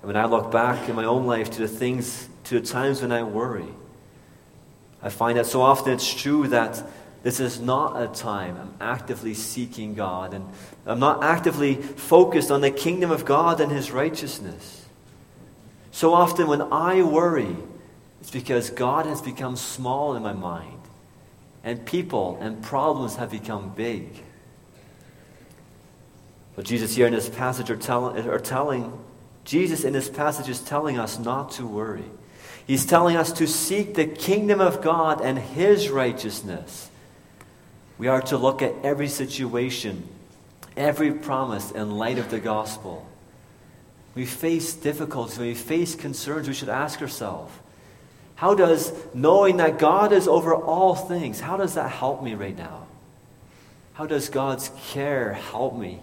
And 0.00 0.08
when 0.08 0.16
I 0.16 0.26
look 0.26 0.50
back 0.50 0.88
in 0.88 0.96
my 0.96 1.04
own 1.04 1.26
life 1.26 1.50
to 1.52 1.60
the 1.60 1.68
things, 1.68 2.28
to 2.44 2.60
the 2.60 2.66
times 2.66 3.02
when 3.02 3.12
I 3.12 3.22
worry, 3.22 3.68
I 5.02 5.10
find 5.10 5.38
that 5.38 5.46
so 5.46 5.62
often 5.62 5.92
it's 5.92 6.12
true 6.12 6.48
that 6.48 6.82
this 7.22 7.40
is 7.40 7.60
not 7.60 8.00
a 8.00 8.06
time 8.08 8.56
I'm 8.56 8.74
actively 8.80 9.34
seeking 9.34 9.94
God 9.94 10.34
and 10.34 10.48
I'm 10.86 11.00
not 11.00 11.22
actively 11.24 11.74
focused 11.74 12.50
on 12.50 12.60
the 12.60 12.70
kingdom 12.70 13.10
of 13.10 13.24
God 13.24 13.60
and 13.60 13.70
His 13.70 13.90
righteousness. 13.90 14.86
So 15.90 16.14
often 16.14 16.46
when 16.46 16.62
I 16.62 17.02
worry, 17.02 17.56
it's 18.20 18.30
because 18.30 18.70
God 18.70 19.06
has 19.06 19.20
become 19.20 19.56
small 19.56 20.14
in 20.14 20.22
my 20.22 20.32
mind 20.32 20.77
and 21.68 21.84
people 21.84 22.38
and 22.40 22.62
problems 22.62 23.16
have 23.16 23.30
become 23.30 23.74
big. 23.74 24.24
But 26.56 26.64
Jesus 26.64 26.96
here 26.96 27.06
in 27.06 27.12
this 27.12 27.28
passage 27.28 27.68
are, 27.68 27.76
tell, 27.76 28.16
are 28.16 28.38
telling, 28.38 28.98
Jesus 29.44 29.84
in 29.84 29.92
this 29.92 30.08
passage 30.08 30.48
is 30.48 30.62
telling 30.62 30.98
us 30.98 31.18
not 31.18 31.50
to 31.52 31.66
worry. 31.66 32.06
He's 32.66 32.86
telling 32.86 33.18
us 33.18 33.32
to 33.32 33.46
seek 33.46 33.94
the 33.94 34.06
kingdom 34.06 34.62
of 34.62 34.80
God 34.80 35.20
and 35.20 35.38
His 35.38 35.90
righteousness. 35.90 36.90
We 37.98 38.08
are 38.08 38.22
to 38.22 38.38
look 38.38 38.62
at 38.62 38.72
every 38.82 39.08
situation, 39.08 40.08
every 40.74 41.12
promise 41.12 41.70
in 41.70 41.98
light 41.98 42.16
of 42.16 42.30
the 42.30 42.40
gospel. 42.40 43.06
We 44.14 44.24
face 44.24 44.72
difficulties, 44.72 45.38
we 45.38 45.52
face 45.52 45.94
concerns, 45.94 46.48
we 46.48 46.54
should 46.54 46.70
ask 46.70 47.02
ourselves 47.02 47.52
how 48.38 48.54
does 48.54 48.92
knowing 49.14 49.56
that 49.56 49.80
God 49.80 50.12
is 50.12 50.28
over 50.28 50.54
all 50.54 50.94
things, 50.94 51.40
how 51.40 51.56
does 51.56 51.74
that 51.74 51.90
help 51.90 52.22
me 52.22 52.34
right 52.34 52.56
now? 52.56 52.86
How 53.94 54.06
does 54.06 54.28
God's 54.28 54.70
care 54.90 55.32
help 55.32 55.76
me? 55.76 55.98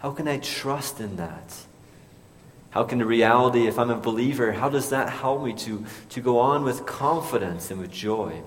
How 0.00 0.10
can 0.10 0.26
I 0.26 0.38
trust 0.38 0.98
in 0.98 1.18
that? 1.18 1.54
How 2.70 2.82
can 2.82 2.98
the 2.98 3.06
reality, 3.06 3.68
if 3.68 3.78
I'm 3.78 3.90
a 3.90 3.96
believer, 3.96 4.50
how 4.50 4.68
does 4.68 4.90
that 4.90 5.08
help 5.08 5.44
me 5.44 5.52
to, 5.52 5.86
to 6.08 6.20
go 6.20 6.40
on 6.40 6.64
with 6.64 6.84
confidence 6.84 7.70
and 7.70 7.78
with 7.78 7.92
joy? 7.92 8.42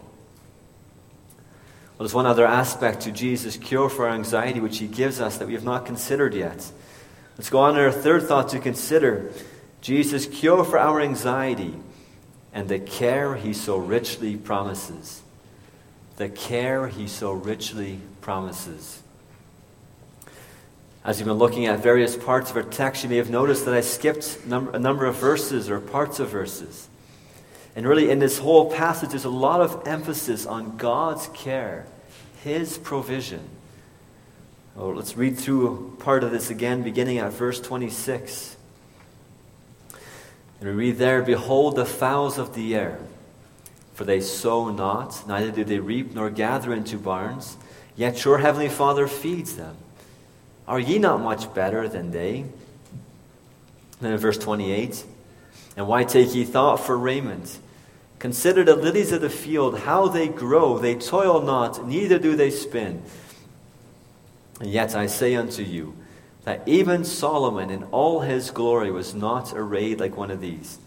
Well, 1.94 2.00
there's 2.00 2.14
one 2.14 2.26
other 2.26 2.46
aspect 2.46 3.00
to 3.04 3.14
Jesus' 3.14 3.56
cure 3.56 3.88
for 3.88 4.10
our 4.10 4.14
anxiety 4.14 4.60
which 4.60 4.80
he 4.80 4.88
gives 4.88 5.22
us 5.22 5.38
that 5.38 5.48
we 5.48 5.54
have 5.54 5.64
not 5.64 5.86
considered 5.86 6.34
yet. 6.34 6.70
Let's 7.38 7.50
go 7.50 7.60
on 7.60 7.76
to 7.76 7.80
our 7.80 7.94
third 7.94 8.24
thought 8.24 8.50
to 8.50 8.60
consider 8.60 9.32
Jesus' 9.80 10.26
cure 10.26 10.66
for 10.66 10.78
our 10.78 11.00
anxiety 11.00 11.76
and 12.54 12.68
the 12.68 12.80
care 12.80 13.36
he 13.36 13.54
so 13.54 13.78
richly 13.78 14.36
promises. 14.36 15.22
The 16.18 16.30
care 16.30 16.88
he 16.88 17.08
so 17.08 17.32
richly 17.32 18.00
promises. 18.22 19.02
As 21.04 21.20
you've 21.20 21.28
been 21.28 21.38
looking 21.38 21.66
at 21.66 21.80
various 21.80 22.16
parts 22.16 22.52
of 22.52 22.58
our 22.58 22.64
text, 22.64 23.04
you 23.04 23.10
may 23.10 23.18
have 23.18 23.32
noticed 23.32 23.66
that 23.66 23.74
I 23.74 23.82
skipped 23.82 24.38
a 24.46 24.80
number 24.80 25.06
of 25.06 25.16
verses 25.16 25.70
or 25.70 25.80
parts 25.80 26.20
of 26.20 26.30
verses. 26.30 26.88
And 27.76 27.88
really, 27.88 28.12
in 28.12 28.20
this 28.20 28.38
whole 28.38 28.70
passage, 28.70 29.10
there's 29.10 29.26
a 29.26 29.30
lot 29.30 29.62
of 29.62 29.88
emphasis 29.88 30.46
on 30.46 30.78
God's 30.78 31.28
care, 31.34 31.88
His 32.44 32.78
provision. 32.78 33.42
Well, 34.76 34.94
let's 34.94 35.18
read 35.18 35.38
through 35.38 35.98
part 36.00 36.24
of 36.24 36.32
this 36.32 36.50
again, 36.50 36.84
beginning 36.84 37.18
at 37.18 37.34
verse 37.34 37.60
26. 37.60 38.58
And 40.62 40.70
we 40.70 40.76
read 40.76 40.98
there, 40.98 41.24
Behold 41.24 41.76
the 41.76 41.86
fowls 41.86 42.38
of 42.38 42.54
the 42.54 42.76
air, 42.76 43.00
for 43.96 44.06
they 44.06 44.22
sow 44.22 44.70
not, 44.70 45.28
neither 45.28 45.52
do 45.52 45.64
they 45.64 45.80
reap 45.80 46.14
nor 46.14 46.30
gather 46.30 46.72
into 46.72 46.98
barns, 46.98 47.58
yet 47.96 48.24
your 48.24 48.38
heavenly 48.38 48.70
Father 48.70 49.08
feeds 49.08 49.56
them. 49.56 49.76
Are 50.68 50.80
ye 50.80 51.00
not 51.00 51.20
much 51.20 51.52
better 51.56 51.90
than 51.90 52.12
they? 52.12 52.46
Then 54.00 54.14
in 54.14 54.18
verse 54.20 54.38
28, 54.38 55.04
And 55.78 55.88
why 55.88 56.04
take 56.04 56.34
ye 56.36 56.44
thought 56.44 56.80
for 56.80 56.96
raiment? 56.96 57.58
Consider 58.20 58.64
the 58.64 58.76
lilies 58.76 59.12
of 59.12 59.22
the 59.22 59.32
field, 59.32 59.80
how 59.80 60.08
they 60.08 60.28
grow. 60.28 60.78
They 60.78 60.94
toil 60.94 61.42
not, 61.42 61.88
neither 61.88 62.20
do 62.20 62.36
they 62.36 62.52
spin. 62.52 63.02
And 64.60 64.70
yet 64.70 64.96
I 64.96 65.08
say 65.08 65.34
unto 65.34 65.64
you, 65.64 65.96
that 66.44 66.68
even 66.68 67.04
Solomon 67.04 67.70
in 67.70 67.84
all 67.86 68.22
his 68.22 68.52
glory 68.52 68.92
was 68.92 69.14
not 69.14 69.54
arrayed 69.54 70.00
like 70.00 70.18
one 70.18 70.32
of 70.32 70.42
these. 70.42 70.80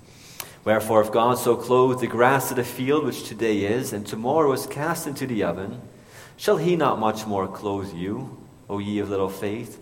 Wherefore, 0.64 1.03
if 1.03 1.12
God 1.12 1.38
so 1.38 1.57
clothed 1.57 2.01
the 2.01 2.07
grass 2.07 2.51
of 2.51 2.57
the 2.57 2.64
field, 2.64 3.05
which 3.05 3.25
today 3.25 3.64
is, 3.64 3.93
and 3.93 4.07
tomorrow 4.07 4.51
is 4.53 4.67
cast 4.67 5.07
into 5.07 5.27
the 5.27 5.45
oven, 5.45 5.81
shall 6.37 6.57
he 6.57 6.75
not 6.75 6.99
much 6.99 7.27
more 7.27 7.47
clothe 7.47 7.95
you, 7.95 8.37
O 8.69 8.79
ye 8.79 8.99
of 8.99 9.11
little 9.11 9.29
faith? 9.29 9.79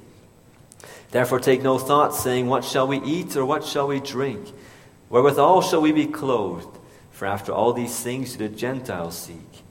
Therefore 1.13 1.41
take 1.41 1.63
no 1.63 1.79
thought, 1.79 2.15
saying, 2.15 2.49
What 2.49 2.65
shall 2.65 2.89
we 2.89 2.99
eat, 3.03 3.37
or 3.37 3.45
what 3.45 3.65
shall 3.65 3.87
we 3.87 4.01
drink? 4.01 4.53
Wherewithal 5.09 5.63
shall 5.63 5.81
we 5.81 5.93
be 5.93 6.07
clothed? 6.07 6.79
For 7.13 7.27
after 7.27 7.53
all 7.53 7.73
these 7.73 8.01
things 8.01 8.33
do 8.33 8.49
the 8.49 8.55
Gentiles 8.55 9.17
seek. 9.17 9.63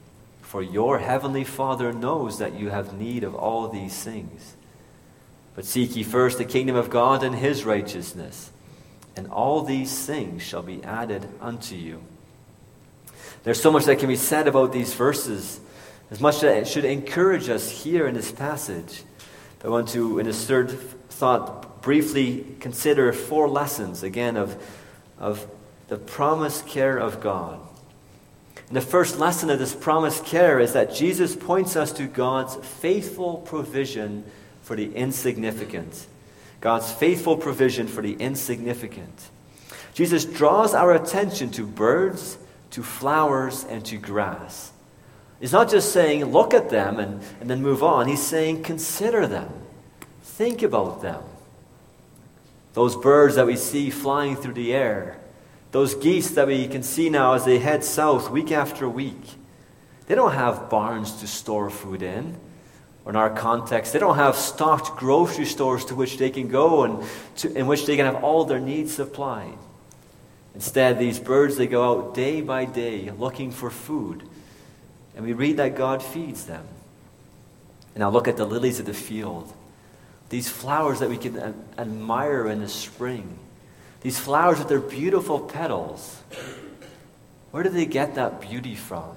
For 0.42 0.62
your 0.64 1.00
heavenly 1.00 1.44
Father 1.44 1.92
knows 1.92 2.38
that 2.38 2.54
you 2.54 2.70
have 2.70 2.94
need 2.98 3.24
of 3.24 3.36
all 3.36 3.68
these 3.68 4.02
things. 4.04 4.56
But 5.62 5.68
seek 5.68 5.96
ye 5.96 6.02
first 6.02 6.40
the 6.40 6.46
kingdom 6.46 6.76
of 6.76 6.90
God 6.90 7.22
and 7.22 7.36
his 7.36 7.66
righteousness, 7.66 8.50
and 9.16 9.28
all 9.28 9.62
these 9.62 10.08
things 10.08 10.42
shall 10.42 10.64
be 10.64 10.84
added 10.84 11.30
unto 11.40 11.76
you. 11.76 12.02
There's 13.44 13.62
so 13.62 13.70
much 13.70 13.86
that 13.86 14.00
can 14.00 14.08
be 14.08 14.16
said 14.16 14.48
about 14.48 14.74
these 14.74 14.96
verses, 14.96 15.60
as 16.10 16.20
much 16.20 16.40
that 16.40 16.58
it 16.58 16.68
should 16.68 16.84
encourage 16.84 17.48
us 17.48 17.70
here 17.70 18.08
in 18.08 18.16
this 18.16 18.32
passage. 18.32 19.04
I 19.64 19.68
want 19.68 19.90
to, 19.90 20.18
in 20.18 20.26
this 20.26 20.48
third 20.48 20.72
thought, 20.72 21.84
briefly 21.84 22.44
consider 22.60 23.14
four 23.14 23.48
lessons, 23.48 24.02
again, 24.02 24.38
of, 24.38 24.60
of 25.20 25.46
the 25.90 25.98
promised 25.98 26.66
care 26.66 26.98
of 26.98 27.22
God. 27.22 27.60
And 28.68 28.76
the 28.76 28.82
first 28.82 29.20
lesson 29.20 29.52
of 29.52 29.60
this 29.60 29.76
promised 29.76 30.26
care 30.26 30.60
is 30.60 30.74
that 30.74 30.96
Jesus 30.96 31.36
points 31.36 31.76
us 31.76 31.92
to 31.92 32.08
God's 32.08 32.56
faithful 32.56 33.38
provision 33.38 34.24
for 34.72 34.78
the 34.78 34.96
insignificant. 34.96 36.08
God's 36.62 36.90
faithful 36.94 37.36
provision 37.36 37.88
for 37.88 38.02
the 38.02 38.14
insignificant. 38.14 39.30
Jesus 39.94 40.24
draws 40.24 40.74
our 40.74 40.94
attention 40.94 41.52
to 41.52 41.68
birds 41.68 42.38
to 42.70 42.82
flowers 42.82 43.66
and 43.66 43.84
to 43.88 43.98
grass. 43.98 44.72
He's 45.42 45.52
not 45.52 45.70
just 45.70 45.92
saying, 45.92 46.24
look 46.24 46.54
at 46.54 46.70
them 46.70 47.02
and, 47.02 47.22
and 47.42 47.50
then 47.50 47.62
move 47.62 47.84
on. 47.84 48.08
He's 48.08 48.24
saying, 48.24 48.64
consider 48.64 49.28
them, 49.28 49.52
think 50.24 50.64
about 50.64 51.02
them. 51.02 51.22
Those 52.72 52.96
birds 52.96 53.36
that 53.36 53.48
we 53.48 53.58
see 53.58 53.90
flying 53.90 54.38
through 54.38 54.54
the 54.54 54.74
air, 54.74 55.20
those 55.74 55.96
geese 55.96 56.32
that 56.32 56.48
we 56.48 56.66
can 56.70 56.84
see 56.84 57.10
now 57.10 57.34
as 57.34 57.44
they 57.44 57.60
head 57.60 57.84
south 57.84 58.32
week 58.32 58.54
after 58.54 58.88
week, 58.88 59.32
they 60.08 60.16
don't 60.16 60.32
have 60.32 60.70
barns 60.70 61.20
to 61.20 61.28
store 61.28 61.70
food 61.70 62.02
in. 62.02 62.38
Or 63.04 63.12
in 63.12 63.16
our 63.16 63.30
context, 63.30 63.94
they 63.94 64.00
don't 64.00 64.18
have 64.18 64.36
stocked 64.36 64.98
grocery 64.98 65.46
stores 65.46 65.86
to 65.86 65.96
which 65.96 66.18
they 66.18 66.30
can 66.30 66.48
go 66.48 66.84
and 66.84 67.04
to, 67.38 67.52
in 67.54 67.66
which 67.68 67.86
they 67.86 67.96
can 67.96 68.06
have 68.06 68.24
all 68.24 68.46
their 68.46 68.60
needs 68.60 68.94
supplied. 68.94 69.58
Instead, 70.54 71.00
these 71.00 71.20
birds, 71.20 71.58
they 71.58 71.68
go 71.68 71.84
out 71.90 72.14
day 72.14 72.42
by 72.42 72.66
day 72.66 73.10
looking 73.12 73.52
for 73.52 73.70
food. 73.70 74.24
And 75.16 75.26
we 75.26 75.34
read 75.34 75.58
that 75.58 75.76
God 75.76 76.04
feeds 76.04 76.46
them. 76.46 76.66
And 77.96 78.02
now 78.02 78.10
look 78.10 78.28
at 78.28 78.38
the 78.38 78.46
lilies 78.46 78.80
of 78.80 78.86
the 78.86 78.94
field. 78.94 79.52
These 80.30 80.50
flowers 80.50 81.00
that 81.00 81.10
we 81.10 81.18
can 81.18 81.66
admire 81.78 82.48
in 82.48 82.62
the 82.62 82.70
spring. 82.70 83.38
These 84.02 84.20
flowers 84.20 84.60
with 84.60 84.70
their 84.70 84.80
beautiful 84.80 85.40
petals. 85.40 86.22
Where 87.52 87.64
do 87.64 87.70
they 87.70 87.86
get 87.86 88.16
that 88.16 88.42
beauty 88.42 88.76
from? 88.76 89.16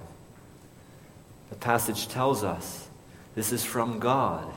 The 1.51 1.57
passage 1.57 2.09
tells 2.09 2.43
us 2.43 2.89
this 3.35 3.53
is 3.53 3.65
from 3.65 3.99
God. 3.99 4.53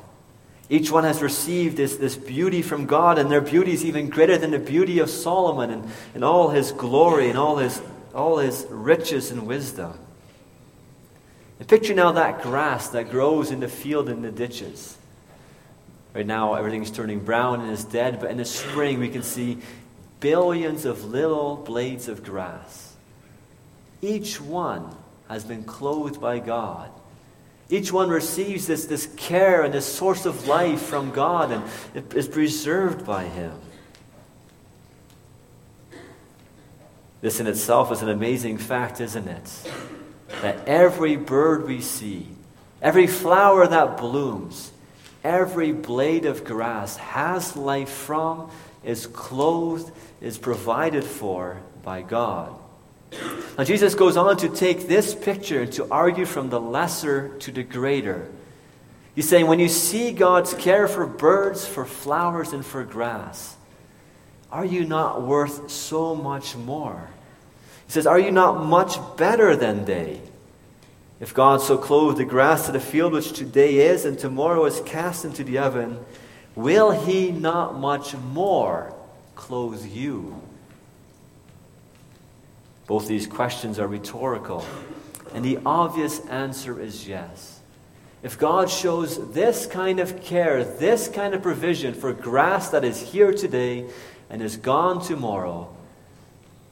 Each 0.70 0.92
one 0.92 1.06
has 1.06 1.22
received 1.22 1.78
this, 1.78 1.96
this 1.96 2.18
beauty 2.18 2.62
from 2.62 2.86
God, 2.86 3.18
and 3.18 3.32
their 3.32 3.42
beauty 3.42 3.72
is 3.72 3.86
even 3.86 4.10
greater 4.10 4.38
than 4.38 4.52
the 4.52 4.60
beauty 4.60 5.00
of 5.00 5.10
Solomon 5.10 5.70
and, 5.70 5.90
and 6.14 6.24
all 6.24 6.50
his 6.50 6.74
glory 6.74 7.30
and 7.30 7.38
all 7.38 7.58
his, 7.58 7.82
all 8.14 8.38
his 8.38 8.66
riches 8.70 9.32
and 9.32 9.48
wisdom. 9.48 9.98
And 11.60 11.68
picture 11.68 11.94
now 11.94 12.12
that 12.12 12.42
grass 12.44 12.90
that 12.90 13.10
grows 13.10 13.50
in 13.50 13.62
the 13.62 13.70
field 13.70 14.10
and 14.10 14.24
the 14.24 14.32
ditches. 14.32 14.98
Right 16.14 16.26
now, 16.26 16.56
everything's 16.56 16.92
turning 16.92 17.20
brown 17.20 17.62
and 17.62 17.72
is 17.72 17.86
dead, 17.86 18.20
but 18.20 18.30
in 18.30 18.38
the 18.38 18.46
spring, 18.46 19.00
we 19.00 19.10
can 19.10 19.24
see 19.24 19.60
billions 20.20 20.86
of 20.86 21.06
little 21.06 21.56
blades 21.56 22.08
of 22.08 22.24
grass. 22.24 22.96
Each 24.02 24.42
one 24.42 24.96
has 25.30 25.44
been 25.44 25.64
clothed 25.64 26.20
by 26.20 26.40
God 26.40 26.92
each 27.70 27.92
one 27.92 28.10
receives 28.10 28.68
this, 28.68 28.86
this 28.86 29.08
care 29.18 29.64
and 29.64 29.74
this 29.74 29.86
source 29.86 30.26
of 30.26 30.48
life 30.48 30.82
from 30.82 31.12
God 31.12 31.52
and 31.52 31.64
it 31.94 32.14
is 32.14 32.28
preserved 32.28 33.06
by 33.06 33.26
Him. 33.26 33.54
This 37.20 37.40
in 37.40 37.48
itself 37.48 37.92
is 37.92 38.02
an 38.02 38.10
amazing 38.10 38.58
fact, 38.58 39.02
isn't 39.02 39.28
it? 39.28 39.72
That 40.42 40.68
every 40.68 41.16
bird 41.16 41.68
we 41.68 41.82
see, 41.82 42.28
every 42.82 43.08
flower 43.08 43.68
that 43.68 43.98
blooms, 43.98 44.72
every 45.24 45.72
blade 45.72 46.26
of 46.26 46.46
grass 46.46 46.96
has 46.98 47.58
life 47.58 47.90
from, 47.90 48.50
is 48.84 49.08
clothed, 49.08 49.92
is 50.22 50.38
provided 50.38 51.04
for 51.04 51.60
by 51.84 52.02
God. 52.02 52.57
Now, 53.58 53.64
Jesus 53.64 53.96
goes 53.96 54.18
on 54.18 54.38
to 54.38 54.50
take 54.50 54.88
this 54.88 55.16
picture 55.16 55.62
and 55.62 55.74
to 55.74 55.88
argue 55.90 56.26
from 56.26 56.50
the 56.50 56.60
lesser 56.60 57.30
to 57.40 57.52
the 57.52 57.64
greater. 57.64 58.28
He's 59.16 59.28
saying, 59.28 59.48
when 59.48 59.60
you 59.60 59.70
see 59.70 60.12
God's 60.12 60.54
care 60.54 60.88
for 60.88 61.08
birds, 61.08 61.66
for 61.66 61.86
flowers, 61.86 62.54
and 62.54 62.66
for 62.66 62.84
grass, 62.84 63.56
are 64.52 64.66
you 64.66 64.86
not 64.86 65.24
worth 65.24 65.72
so 65.72 66.16
much 66.16 66.56
more? 66.56 67.10
He 67.88 67.94
says, 67.94 68.06
Are 68.06 68.20
you 68.20 68.32
not 68.32 68.66
much 68.66 68.98
better 69.18 69.56
than 69.56 69.86
they? 69.86 70.22
If 71.20 71.34
God 71.34 71.62
so 71.62 71.78
clothed 71.78 72.18
the 72.18 72.26
grass 72.26 72.68
of 72.68 72.74
the 72.74 72.80
field, 72.80 73.14
which 73.14 73.34
today 73.34 73.90
is 73.90 74.06
and 74.06 74.20
tomorrow 74.20 74.66
is 74.66 74.82
cast 74.82 75.26
into 75.26 75.44
the 75.44 75.58
oven, 75.58 75.98
will 76.56 76.92
he 76.92 77.32
not 77.32 77.78
much 77.80 78.16
more 78.16 78.94
clothe 79.36 79.84
you? 79.86 80.42
Both 82.88 83.08
these 83.08 83.28
questions 83.28 83.80
are 83.80 83.88
rhetorical, 83.88 84.66
and 85.34 85.44
the 85.44 85.60
obvious 85.66 86.26
answer 86.28 86.80
is 86.80 87.08
yes. 87.08 87.60
If 88.24 88.40
God 88.40 88.70
shows 88.70 89.34
this 89.34 89.68
kind 89.68 90.00
of 90.00 90.24
care, 90.24 90.64
this 90.64 91.08
kind 91.08 91.34
of 91.34 91.42
provision 91.42 91.94
for 91.94 92.14
grass 92.14 92.70
that 92.70 92.84
is 92.84 93.00
here 93.12 93.34
today 93.34 93.86
and 94.30 94.42
is 94.42 94.58
gone 94.58 95.02
tomorrow, 95.02 95.70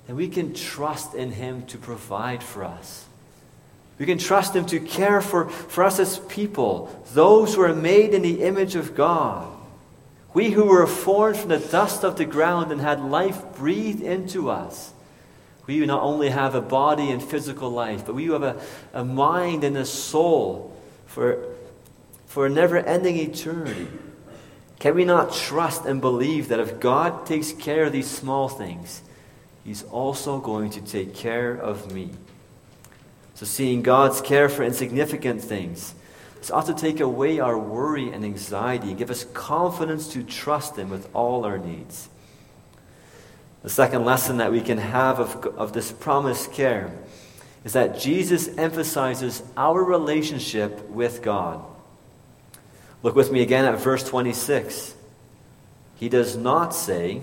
then 0.08 0.15
we 0.15 0.28
can 0.28 0.54
trust 0.54 1.13
in 1.13 1.32
Him 1.32 1.65
to 1.67 1.78
provide 1.78 2.41
for 2.41 2.63
us. 2.63 3.06
We 3.99 4.06
can 4.06 4.17
trust 4.17 4.56
Him 4.56 4.65
to 4.67 4.80
care 4.80 5.21
for, 5.21 5.49
for 5.49 5.84
us 5.84 5.99
as 5.99 6.19
people, 6.19 7.04
those 7.13 7.56
who 7.56 7.62
are 7.62 7.75
made 7.75 8.13
in 8.13 8.21
the 8.21 8.43
image 8.43 8.75
of 8.75 8.95
God. 8.95 9.51
We 10.34 10.51
who 10.51 10.65
were 10.65 10.88
formed 10.88 11.38
from 11.38 11.49
the 11.49 11.60
dust 11.60 12.04
of 12.04 12.17
the 12.17 12.25
ground 12.25 12.71
and 12.71 12.82
had 12.82 13.01
life 13.01 13.56
breathed 13.56 14.01
into 14.01 14.49
us. 14.49 14.91
We 15.67 15.86
not 15.86 16.04
only 16.04 16.30
have 16.30 16.54
a 16.54 16.62
body 16.62 17.10
and 17.12 17.21
physical 17.21 17.69
life, 17.69 18.06
but 18.06 18.15
we 18.15 18.25
have 18.25 18.43
a, 18.43 18.62
a 18.93 19.04
mind 19.04 19.63
and 19.63 19.75
a 19.78 19.86
soul 19.86 20.75
for, 21.08 21.43
for 22.28 22.45
a 22.45 22.49
never 22.49 22.78
ending 22.78 23.17
eternity. 23.17 23.88
Can 24.80 24.93
we 24.95 25.06
not 25.06 25.34
trust 25.34 25.86
and 25.86 26.01
believe 26.01 26.49
that 26.49 26.60
if 26.60 26.80
God 26.80 27.25
takes 27.25 27.51
care 27.51 27.86
of 27.86 27.91
these 27.91 28.10
small 28.10 28.49
things, 28.49 29.01
He's 29.63 29.84
also 29.84 30.39
going 30.39 30.69
to 30.71 30.82
take 30.82 31.15
care 31.15 31.56
of 31.56 31.91
me? 31.91 32.12
So, 33.34 33.45
seeing 33.45 33.82
God's 33.82 34.21
care 34.21 34.47
for 34.47 34.63
insignificant 34.63 35.41
things, 35.41 35.95
this 36.38 36.51
ought 36.51 36.67
to 36.67 36.73
take 36.75 36.99
away 36.99 37.39
our 37.39 37.58
worry 37.58 38.12
and 38.12 38.23
anxiety 38.23 38.89
and 38.89 38.97
give 38.97 39.10
us 39.10 39.23
confidence 39.34 40.08
to 40.10 40.23
trust 40.23 40.78
Him 40.78 40.89
with 40.89 41.10
all 41.15 41.45
our 41.45 41.58
needs. 41.58 42.10
The 43.65 43.71
second 43.71 44.06
lesson 44.06 44.38
that 44.38 44.51
we 44.51 44.62
can 44.62 44.78
have 44.78 45.19
of, 45.19 45.43
of 45.58 45.73
this 45.73 45.91
promised 45.91 46.54
care 46.54 46.93
is 47.63 47.73
that 47.73 47.97
Jesus 47.97 48.47
emphasizes 48.60 49.41
our 49.58 49.84
relationship 49.84 50.88
with 50.88 51.23
God. 51.23 51.65
Look 53.01 53.15
with 53.15 53.32
me 53.32 53.41
again 53.41 53.65
at 53.65 53.82
verse 53.82 54.08
26. 54.08 54.93
He 55.95 56.10
does 56.10 56.38
not 56.38 56.75
say, 56.75 57.21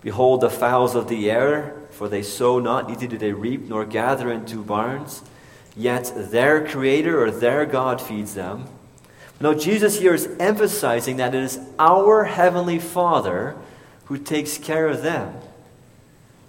Behold 0.00 0.40
the 0.40 0.48
fowls 0.48 0.94
of 0.94 1.08
the 1.08 1.30
air, 1.30 1.76
for 1.90 2.08
they 2.08 2.22
sow 2.22 2.58
not, 2.58 2.88
neither 2.88 3.06
do 3.06 3.18
they 3.18 3.32
reap, 3.32 3.64
nor 3.64 3.84
gather 3.84 4.32
into 4.32 4.64
barns, 4.64 5.20
yet 5.76 6.10
their 6.16 6.66
Creator 6.66 7.22
or 7.22 7.30
their 7.30 7.66
God 7.66 8.00
feeds 8.00 8.32
them. 8.32 8.64
No, 9.38 9.52
Jesus 9.52 9.98
here 9.98 10.14
is 10.14 10.34
emphasizing 10.40 11.18
that 11.18 11.34
it 11.34 11.42
is 11.44 11.60
our 11.78 12.24
Heavenly 12.24 12.78
Father 12.78 13.54
who 14.06 14.16
takes 14.16 14.56
care 14.56 14.88
of 14.88 15.02
them. 15.02 15.34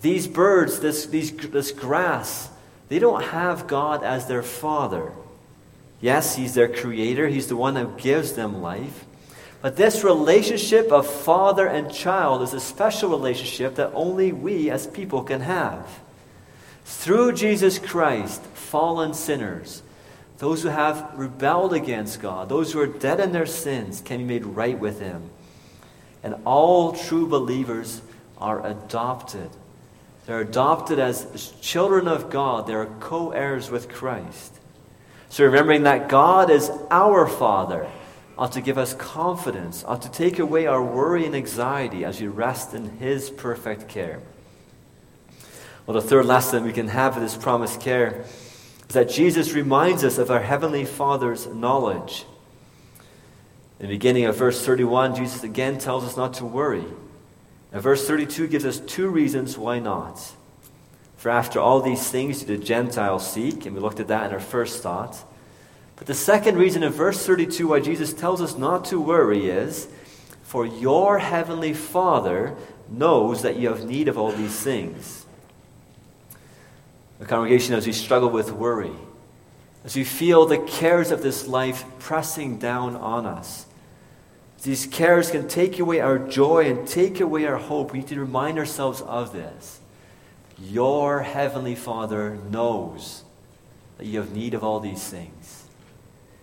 These 0.01 0.27
birds, 0.27 0.79
this, 0.79 1.05
these, 1.07 1.31
this 1.31 1.71
grass, 1.71 2.49
they 2.87 2.99
don't 2.99 3.23
have 3.23 3.67
God 3.67 4.03
as 4.03 4.27
their 4.27 4.43
father. 4.43 5.11
Yes, 6.01 6.35
He's 6.35 6.53
their 6.53 6.69
creator, 6.69 7.27
He's 7.27 7.47
the 7.47 7.55
one 7.55 7.75
who 7.75 7.95
gives 7.97 8.33
them 8.33 8.61
life. 8.61 9.05
But 9.61 9.75
this 9.75 10.03
relationship 10.05 10.89
of 10.91 11.05
father 11.05 11.67
and 11.67 11.93
child 11.93 12.41
is 12.41 12.53
a 12.53 12.61
special 12.61 13.09
relationship 13.09 13.75
that 13.75 13.91
only 13.93 14.31
we 14.31 14.69
as 14.69 14.87
people 14.87 15.23
can 15.23 15.41
have. 15.41 15.99
Through 16.85 17.33
Jesus 17.33 17.77
Christ, 17.77 18.41
fallen 18.41 19.13
sinners, 19.13 19.83
those 20.37 20.63
who 20.63 20.69
have 20.69 21.11
rebelled 21.15 21.73
against 21.73 22.21
God, 22.21 22.47
those 22.47 22.71
who 22.71 22.79
are 22.79 22.87
dead 22.87 23.19
in 23.19 23.33
their 23.33 23.45
sins, 23.45 23.99
can 23.99 24.19
be 24.19 24.23
made 24.23 24.45
right 24.45 24.79
with 24.79 25.01
Him. 25.01 25.29
And 26.23 26.35
all 26.45 26.93
true 26.93 27.27
believers 27.27 28.01
are 28.37 28.65
adopted 28.65 29.49
they're 30.25 30.41
adopted 30.41 30.99
as 30.99 31.53
children 31.61 32.07
of 32.07 32.29
God. 32.29 32.67
They're 32.67 32.85
co 32.85 33.31
heirs 33.31 33.71
with 33.71 33.89
Christ. 33.89 34.53
So, 35.29 35.45
remembering 35.45 35.83
that 35.83 36.09
God 36.09 36.49
is 36.49 36.71
our 36.91 37.27
Father 37.27 37.87
ought 38.39 38.53
to 38.53 38.61
give 38.61 38.77
us 38.77 38.93
confidence, 38.93 39.83
ought 39.83 40.01
to 40.01 40.11
take 40.11 40.39
away 40.39 40.65
our 40.65 40.81
worry 40.81 41.25
and 41.25 41.35
anxiety 41.35 42.05
as 42.05 42.21
we 42.21 42.27
rest 42.27 42.73
in 42.73 42.97
His 42.97 43.29
perfect 43.29 43.89
care. 43.89 44.21
Well, 45.85 45.99
the 45.99 46.07
third 46.07 46.25
lesson 46.25 46.63
we 46.63 46.71
can 46.71 46.87
have 46.87 47.17
of 47.17 47.21
this 47.21 47.35
promised 47.35 47.81
care 47.81 48.23
is 48.87 48.93
that 48.93 49.09
Jesus 49.09 49.53
reminds 49.53 50.03
us 50.03 50.17
of 50.17 50.31
our 50.31 50.41
Heavenly 50.41 50.85
Father's 50.85 51.47
knowledge. 51.47 52.25
In 53.79 53.87
the 53.87 53.93
beginning 53.93 54.25
of 54.25 54.37
verse 54.37 54.65
31, 54.65 55.15
Jesus 55.15 55.43
again 55.43 55.77
tells 55.77 56.03
us 56.03 56.15
not 56.15 56.33
to 56.35 56.45
worry. 56.45 56.85
And 57.71 57.81
verse 57.81 58.07
32 58.07 58.47
gives 58.47 58.65
us 58.65 58.79
two 58.79 59.09
reasons 59.09 59.57
why 59.57 59.79
not. 59.79 60.33
For 61.17 61.29
after 61.29 61.59
all 61.59 61.81
these 61.81 62.09
things 62.09 62.43
do 62.43 62.57
the 62.57 62.63
Gentiles 62.63 63.29
seek, 63.29 63.65
and 63.65 63.75
we 63.75 63.81
looked 63.81 63.99
at 63.99 64.07
that 64.07 64.27
in 64.27 64.33
our 64.33 64.39
first 64.39 64.81
thought. 64.81 65.23
But 65.97 66.07
the 66.07 66.13
second 66.13 66.57
reason 66.57 66.81
in 66.81 66.93
verse 66.93 67.25
32 67.25 67.67
why 67.67 67.81
Jesus 67.81 68.13
tells 68.13 68.41
us 68.41 68.57
not 68.57 68.85
to 68.85 69.01
worry 69.01 69.49
is 69.49 69.87
for 70.43 70.65
your 70.65 71.19
heavenly 71.19 71.73
Father 71.73 72.55
knows 72.89 73.41
that 73.43 73.57
you 73.57 73.67
have 73.67 73.85
need 73.85 74.07
of 74.07 74.17
all 74.17 74.31
these 74.31 74.59
things. 74.59 75.25
The 77.19 77.25
congregation, 77.25 77.75
as 77.75 77.85
we 77.85 77.91
struggle 77.91 78.29
with 78.29 78.51
worry, 78.51 78.93
as 79.83 79.95
we 79.95 80.03
feel 80.03 80.45
the 80.45 80.57
cares 80.57 81.11
of 81.11 81.21
this 81.21 81.47
life 81.47 81.83
pressing 81.99 82.57
down 82.57 82.95
on 82.95 83.25
us, 83.25 83.65
these 84.63 84.85
cares 84.85 85.31
can 85.31 85.47
take 85.47 85.79
away 85.79 85.99
our 85.99 86.19
joy 86.19 86.69
and 86.69 86.87
take 86.87 87.19
away 87.19 87.45
our 87.45 87.57
hope. 87.57 87.93
We 87.93 87.99
need 87.99 88.07
to 88.09 88.19
remind 88.19 88.57
ourselves 88.57 89.01
of 89.01 89.31
this. 89.31 89.79
Your 90.57 91.21
heavenly 91.21 91.75
Father 91.75 92.37
knows 92.49 93.23
that 93.97 94.05
you 94.05 94.19
have 94.19 94.35
need 94.35 94.53
of 94.53 94.63
all 94.63 94.79
these 94.79 95.03
things. 95.07 95.65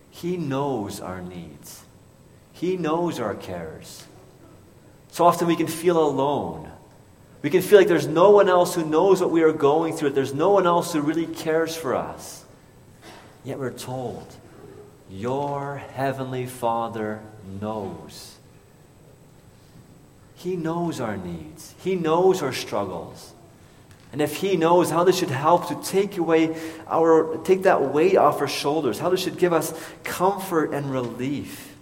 He 0.09 0.35
knows 0.35 0.99
our 0.99 1.21
needs. 1.21 1.83
He 2.53 2.75
knows 2.75 3.19
our 3.19 3.35
cares. 3.35 4.05
So 5.11 5.25
often 5.25 5.47
we 5.47 5.55
can 5.55 5.67
feel 5.67 6.03
alone. 6.03 6.71
We 7.43 7.51
can 7.51 7.61
feel 7.61 7.77
like 7.77 7.87
there's 7.87 8.07
no 8.07 8.31
one 8.31 8.49
else 8.49 8.73
who 8.73 8.83
knows 8.83 9.21
what 9.21 9.29
we 9.29 9.43
are 9.43 9.53
going 9.53 9.95
through. 9.95 10.11
There's 10.11 10.33
no 10.33 10.49
one 10.49 10.65
else 10.65 10.93
who 10.93 11.01
really 11.01 11.27
cares 11.27 11.75
for 11.75 11.95
us. 11.95 12.45
Yet 13.43 13.59
we're 13.59 13.71
told, 13.71 14.35
Your 15.09 15.77
heavenly 15.77 16.45
Father 16.45 17.21
knows. 17.61 18.35
He 20.35 20.55
knows 20.55 20.99
our 20.99 21.17
needs, 21.17 21.73
He 21.79 21.95
knows 21.95 22.41
our 22.41 22.53
struggles. 22.53 23.33
And 24.13 24.21
if 24.21 24.37
He 24.37 24.55
knows 24.55 24.89
how 24.89 25.03
this 25.03 25.17
should 25.17 25.29
help 25.29 25.67
to 25.67 25.75
take 25.83 26.17
away 26.17 26.55
our, 26.87 27.37
take 27.43 27.63
that 27.63 27.93
weight 27.93 28.15
off 28.15 28.39
our 28.39 28.47
shoulders, 28.47 28.99
how 28.99 29.09
this 29.09 29.21
should 29.21 29.37
give 29.37 29.51
us 29.51 29.73
comfort 30.03 30.73
and 30.73 30.91
relief. 30.91 31.75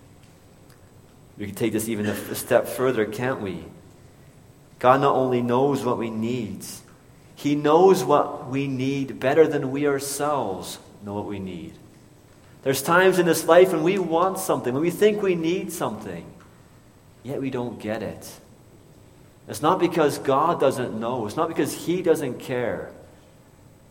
We 1.38 1.47
can 1.47 1.55
take 1.55 1.73
this 1.73 1.89
even 1.89 2.05
a 2.05 2.35
step 2.35 2.67
further, 2.67 3.05
can't 3.05 3.41
we? 3.41 3.65
God 4.79 5.01
not 5.01 5.15
only 5.15 5.41
knows 5.41 5.83
what 5.83 5.97
we 5.97 6.09
need, 6.09 6.65
He 7.35 7.55
knows 7.55 8.03
what 8.03 8.47
we 8.49 8.67
need 8.67 9.19
better 9.19 9.47
than 9.47 9.71
we 9.71 9.88
ourselves 9.88 10.79
know 11.03 11.13
what 11.13 11.25
we 11.25 11.39
need. 11.39 11.73
There's 12.65 12.82
times 12.82 13.19
in 13.19 13.28
this 13.28 13.45
life 13.45 13.73
when 13.73 13.84
we 13.84 13.99
want 13.99 14.39
something, 14.39 14.73
when 14.73 14.82
we 14.82 14.89
think 14.89 15.21
we 15.21 15.36
need 15.36 15.71
something, 15.71 16.25
yet 17.21 17.39
we 17.39 17.51
don't 17.51 17.80
get 17.80 18.01
it. 18.01 18.28
It's 19.47 19.62
not 19.62 19.80
because 19.80 20.17
God 20.17 20.60
doesn't 20.60 20.99
know, 20.99 21.28
it's 21.28 21.36
not 21.36 21.47
because 21.47 21.86
He 21.86 22.01
doesn't 22.01 22.39
care. 22.39 22.91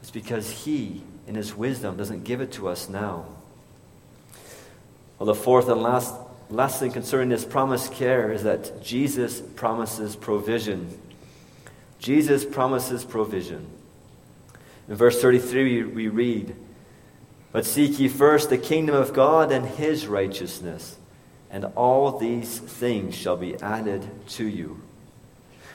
It's 0.00 0.10
because 0.10 0.50
He, 0.50 1.04
in 1.28 1.36
His 1.36 1.54
wisdom, 1.54 1.96
doesn't 1.96 2.24
give 2.24 2.40
it 2.40 2.50
to 2.54 2.66
us 2.66 2.88
now. 2.88 3.26
Well, 5.20 5.26
the 5.26 5.36
fourth 5.36 5.68
and 5.68 5.80
last 5.80 6.12
lesson 6.50 6.90
concerning 6.90 7.28
this 7.28 7.44
promised 7.44 7.92
care 7.92 8.32
is 8.32 8.42
that 8.42 8.82
Jesus 8.82 9.40
promises 9.40 10.16
provision. 10.16 10.98
Jesus 12.00 12.44
promises 12.44 13.04
provision. 13.04 13.68
In 14.88 14.96
verse 14.96 15.22
33, 15.22 15.84
we 15.84 16.08
read, 16.08 16.56
But 17.54 17.64
seek 17.64 18.00
ye 18.00 18.08
first 18.08 18.50
the 18.50 18.58
kingdom 18.58 18.96
of 18.96 19.12
God 19.12 19.52
and 19.52 19.64
his 19.64 20.08
righteousness, 20.08 20.96
and 21.52 21.66
all 21.76 22.18
these 22.18 22.58
things 22.58 23.14
shall 23.14 23.36
be 23.36 23.54
added 23.62 24.02
to 24.30 24.44
you. 24.44 24.80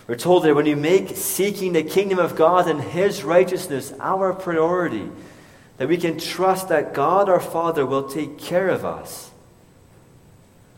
We're 0.05 0.15
told 0.15 0.43
that 0.43 0.55
when 0.55 0.65
you 0.65 0.75
make 0.75 1.15
seeking 1.15 1.71
the 1.71 1.83
kingdom 1.83 2.19
of 2.19 2.35
God 2.35 2.67
and 2.67 2.81
His 2.81 3.23
righteousness 3.23 3.93
our 3.99 4.33
priority, 4.33 5.07
that 5.77 5.87
we 5.87 5.97
can 5.97 6.17
trust 6.17 6.67
that 6.67 6.95
God 6.95 7.29
our 7.29 7.39
Father 7.39 7.85
will 7.85 8.09
take 8.09 8.39
care 8.39 8.69
of 8.69 8.83
us. 8.83 9.29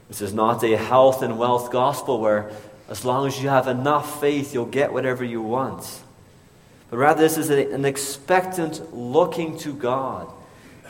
This 0.10 0.22
is 0.22 0.34
not 0.34 0.62
a 0.64 0.76
health 0.76 1.24
and 1.24 1.40
wealth 1.40 1.72
gospel 1.72 2.20
where 2.20 2.52
as 2.90 3.06
long 3.06 3.26
as 3.26 3.42
you 3.42 3.48
have 3.48 3.70
enough 3.70 4.20
faith, 4.20 4.54
you'll 4.54 4.66
get 4.66 4.94
whatever 4.94 5.24
you 5.24 5.42
want. 5.42 6.02
But 6.90 6.98
rather, 6.98 7.22
this 7.22 7.38
is 7.38 7.50
an 7.50 7.86
expectant 7.86 8.94
looking 8.94 9.58
to 9.60 9.74
God, 9.74 10.28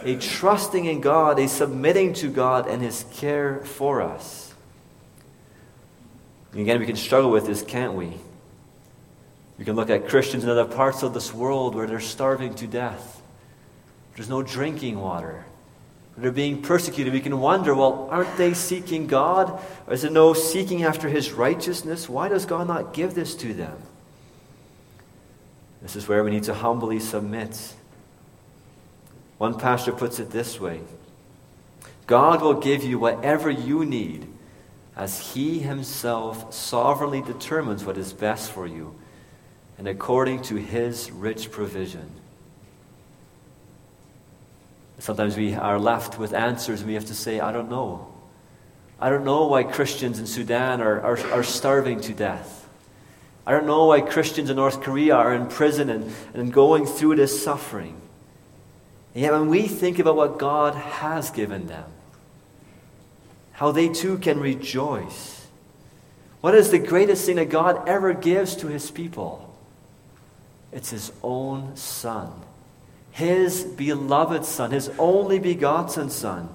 a 0.03 0.15
trusting 0.17 0.85
in 0.85 1.01
God, 1.01 1.39
a 1.39 1.47
submitting 1.47 2.13
to 2.15 2.29
God 2.29 2.67
and 2.67 2.81
His 2.81 3.05
care 3.13 3.59
for 3.59 4.01
us. 4.01 4.53
And 6.51 6.61
again, 6.61 6.79
we 6.79 6.85
can 6.85 6.95
struggle 6.95 7.31
with 7.31 7.45
this, 7.45 7.61
can't 7.61 7.93
we? 7.93 8.13
We 9.57 9.65
can 9.65 9.75
look 9.75 9.89
at 9.89 10.07
Christians 10.07 10.43
in 10.43 10.49
other 10.49 10.65
parts 10.65 11.03
of 11.03 11.13
this 11.13 11.33
world 11.33 11.75
where 11.75 11.87
they're 11.87 11.99
starving 11.99 12.55
to 12.55 12.67
death. 12.67 13.21
There's 14.15 14.29
no 14.29 14.41
drinking 14.41 14.99
water. 14.99 15.45
They're 16.17 16.31
being 16.31 16.61
persecuted. 16.61 17.13
We 17.13 17.21
can 17.21 17.39
wonder, 17.39 17.73
well, 17.73 18.07
aren't 18.11 18.35
they 18.37 18.53
seeking 18.53 19.07
God? 19.07 19.61
Or 19.87 19.93
is 19.93 20.03
it 20.03 20.11
no 20.11 20.33
seeking 20.33 20.83
after 20.83 21.07
His 21.07 21.31
righteousness? 21.31 22.09
Why 22.09 22.27
does 22.27 22.45
God 22.45 22.67
not 22.67 22.93
give 22.93 23.13
this 23.13 23.33
to 23.35 23.53
them? 23.53 23.77
This 25.81 25.95
is 25.95 26.07
where 26.07 26.23
we 26.23 26.31
need 26.31 26.43
to 26.43 26.53
humbly 26.53 26.99
submit. 26.99 27.73
One 29.41 29.57
pastor 29.57 29.91
puts 29.91 30.19
it 30.19 30.29
this 30.29 30.59
way 30.59 30.81
God 32.05 32.43
will 32.43 32.53
give 32.53 32.83
you 32.83 32.99
whatever 32.99 33.49
you 33.49 33.83
need 33.83 34.27
as 34.95 35.33
He 35.33 35.57
Himself 35.57 36.53
sovereignly 36.53 37.23
determines 37.23 37.83
what 37.83 37.97
is 37.97 38.13
best 38.13 38.51
for 38.51 38.67
you 38.67 38.93
and 39.79 39.87
according 39.87 40.43
to 40.43 40.57
his 40.57 41.09
rich 41.09 41.49
provision. 41.49 42.11
Sometimes 44.99 45.35
we 45.35 45.55
are 45.55 45.79
left 45.79 46.19
with 46.19 46.35
answers 46.35 46.81
and 46.81 46.87
we 46.87 46.93
have 46.93 47.05
to 47.05 47.15
say, 47.15 47.39
I 47.39 47.51
don't 47.51 47.71
know. 47.71 48.13
I 48.99 49.09
don't 49.09 49.25
know 49.25 49.47
why 49.47 49.63
Christians 49.63 50.19
in 50.19 50.27
Sudan 50.27 50.81
are, 50.81 51.01
are, 51.01 51.17
are 51.31 51.43
starving 51.43 51.99
to 52.01 52.13
death. 52.13 52.69
I 53.47 53.53
don't 53.53 53.65
know 53.65 53.85
why 53.87 54.01
Christians 54.01 54.51
in 54.51 54.57
North 54.57 54.81
Korea 54.81 55.15
are 55.15 55.33
in 55.33 55.47
prison 55.47 55.89
and, 55.89 56.13
and 56.35 56.53
going 56.53 56.85
through 56.85 57.15
this 57.15 57.43
suffering. 57.43 57.99
And 59.13 59.23
yet, 59.23 59.33
when 59.33 59.49
we 59.49 59.67
think 59.67 59.99
about 59.99 60.15
what 60.15 60.39
God 60.39 60.75
has 60.75 61.29
given 61.29 61.67
them, 61.67 61.85
how 63.51 63.71
they 63.71 63.89
too 63.89 64.17
can 64.17 64.39
rejoice, 64.39 65.45
what 66.39 66.55
is 66.55 66.71
the 66.71 66.79
greatest 66.79 67.25
thing 67.25 67.35
that 67.35 67.49
God 67.49 67.87
ever 67.87 68.13
gives 68.13 68.55
to 68.57 68.67
his 68.67 68.89
people? 68.89 69.53
It's 70.71 70.89
his 70.89 71.11
own 71.21 71.75
son, 71.75 72.31
his 73.11 73.63
beloved 73.63 74.45
son, 74.45 74.71
his 74.71 74.89
only 74.97 75.39
begotten 75.39 76.09
son. 76.09 76.49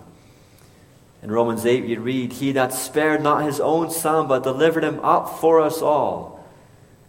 In 1.23 1.31
Romans 1.31 1.67
8, 1.67 1.85
you 1.85 2.01
read, 2.01 2.33
He 2.33 2.53
that 2.53 2.73
spared 2.73 3.23
not 3.23 3.45
his 3.45 3.61
own 3.61 3.91
son, 3.91 4.29
but 4.29 4.43
delivered 4.43 4.85
him 4.85 5.01
up 5.01 5.41
for 5.41 5.61
us 5.61 5.83
all, 5.83 6.45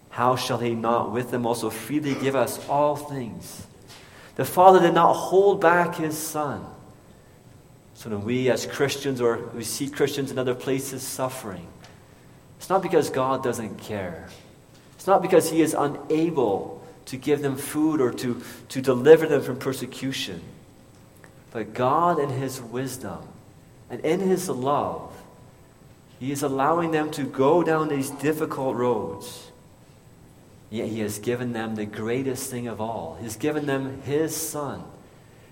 how 0.09 0.35
shall 0.35 0.57
he 0.57 0.73
not 0.73 1.11
with 1.11 1.31
him 1.31 1.45
also 1.45 1.69
freely 1.69 2.15
give 2.15 2.35
us 2.35 2.59
all 2.67 2.95
things? 2.95 3.66
The 4.37 4.45
Father 4.45 4.79
did 4.79 4.93
not 4.93 5.13
hold 5.13 5.59
back 5.59 5.95
his 5.95 6.15
son. 6.15 6.63
So 7.95 8.11
when 8.11 8.23
we 8.23 8.51
as 8.51 8.67
Christians 8.67 9.19
or 9.19 9.39
we 9.55 9.63
see 9.63 9.89
Christians 9.89 10.29
in 10.29 10.37
other 10.37 10.53
places 10.53 11.01
suffering, 11.01 11.67
it's 12.59 12.69
not 12.69 12.83
because 12.83 13.09
God 13.09 13.43
doesn't 13.43 13.79
care. 13.79 14.29
It's 14.95 15.07
not 15.07 15.23
because 15.23 15.49
he 15.49 15.61
is 15.61 15.73
unable 15.73 16.85
to 17.05 17.17
give 17.17 17.41
them 17.41 17.55
food 17.55 17.99
or 17.99 18.13
to, 18.13 18.39
to 18.69 18.81
deliver 18.81 19.25
them 19.25 19.41
from 19.41 19.57
persecution. 19.57 20.41
But 21.51 21.73
God, 21.73 22.19
in 22.19 22.29
His 22.29 22.61
wisdom 22.61 23.19
and 23.89 23.99
in 24.01 24.19
His 24.19 24.49
love, 24.49 25.11
He 26.19 26.31
is 26.31 26.43
allowing 26.43 26.91
them 26.91 27.09
to 27.11 27.23
go 27.23 27.63
down 27.63 27.87
these 27.87 28.11
difficult 28.11 28.75
roads. 28.75 29.51
Yet 30.69 30.87
He 30.89 30.99
has 30.99 31.19
given 31.19 31.53
them 31.53 31.75
the 31.75 31.85
greatest 31.85 32.49
thing 32.49 32.67
of 32.67 32.81
all. 32.81 33.17
He's 33.21 33.35
given 33.35 33.65
them 33.65 34.01
His 34.01 34.35
Son. 34.35 34.83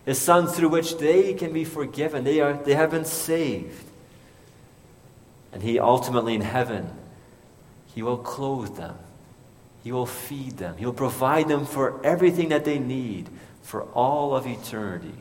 His 0.05 0.19
Son 0.19 0.47
through 0.47 0.69
which 0.69 0.97
they 0.97 1.33
can 1.33 1.53
be 1.53 1.63
forgiven. 1.63 2.23
They, 2.23 2.39
are, 2.39 2.53
they 2.53 2.75
have 2.75 2.91
been 2.91 3.05
saved. 3.05 3.83
And 5.51 5.63
He 5.63 5.79
ultimately 5.79 6.35
in 6.35 6.41
heaven, 6.41 6.91
He 7.93 8.03
will 8.03 8.17
clothe 8.17 8.75
them 8.77 8.97
he 9.85 9.91
will 9.91 10.07
feed 10.07 10.57
them. 10.57 10.75
He 10.77 10.85
will 10.87 10.93
provide 10.93 11.47
them 11.47 11.67
for 11.67 12.03
everything 12.03 12.49
that 12.49 12.65
they 12.65 12.79
need 12.79 13.29
for 13.61 13.83
all 13.93 14.35
of 14.35 14.47
eternity. 14.47 15.13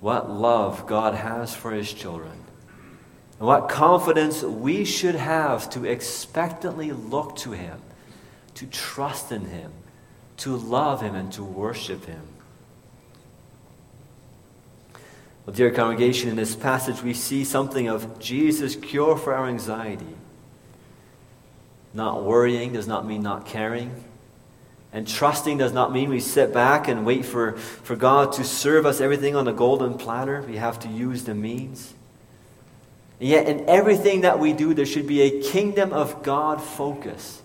What 0.00 0.30
love 0.30 0.86
God 0.86 1.14
has 1.14 1.54
for 1.54 1.70
His 1.70 1.92
children. 1.92 2.32
And 3.38 3.46
what 3.46 3.68
confidence 3.68 4.42
we 4.42 4.86
should 4.86 5.16
have 5.16 5.68
to 5.70 5.84
expectantly 5.84 6.90
look 6.90 7.36
to 7.36 7.50
Him, 7.50 7.78
to 8.58 8.66
trust 8.66 9.30
in 9.30 9.44
Him, 9.46 9.70
to 10.38 10.56
love 10.56 11.00
Him 11.00 11.14
and 11.14 11.32
to 11.34 11.44
worship 11.44 12.04
Him. 12.06 12.22
Well, 15.46 15.54
dear 15.54 15.70
congregation, 15.70 16.28
in 16.28 16.34
this 16.34 16.56
passage 16.56 17.00
we 17.00 17.14
see 17.14 17.44
something 17.44 17.88
of 17.88 18.18
Jesus' 18.18 18.74
cure 18.74 19.16
for 19.16 19.32
our 19.32 19.46
anxiety. 19.46 20.16
Not 21.94 22.24
worrying 22.24 22.72
does 22.72 22.88
not 22.88 23.06
mean 23.06 23.22
not 23.22 23.46
caring. 23.46 24.04
And 24.92 25.06
trusting 25.06 25.58
does 25.58 25.72
not 25.72 25.92
mean 25.92 26.10
we 26.10 26.18
sit 26.18 26.52
back 26.52 26.88
and 26.88 27.06
wait 27.06 27.24
for, 27.24 27.52
for 27.52 27.94
God 27.94 28.32
to 28.32 28.44
serve 28.44 28.86
us 28.86 29.00
everything 29.00 29.36
on 29.36 29.46
a 29.46 29.52
golden 29.52 29.94
platter. 29.94 30.42
We 30.42 30.56
have 30.56 30.80
to 30.80 30.88
use 30.88 31.24
the 31.24 31.34
means. 31.34 31.94
And 33.20 33.28
yet, 33.28 33.48
in 33.48 33.68
everything 33.68 34.22
that 34.22 34.40
we 34.40 34.52
do, 34.52 34.74
there 34.74 34.86
should 34.86 35.06
be 35.06 35.22
a 35.22 35.42
kingdom 35.42 35.92
of 35.92 36.24
God 36.24 36.60
focus. 36.60 37.42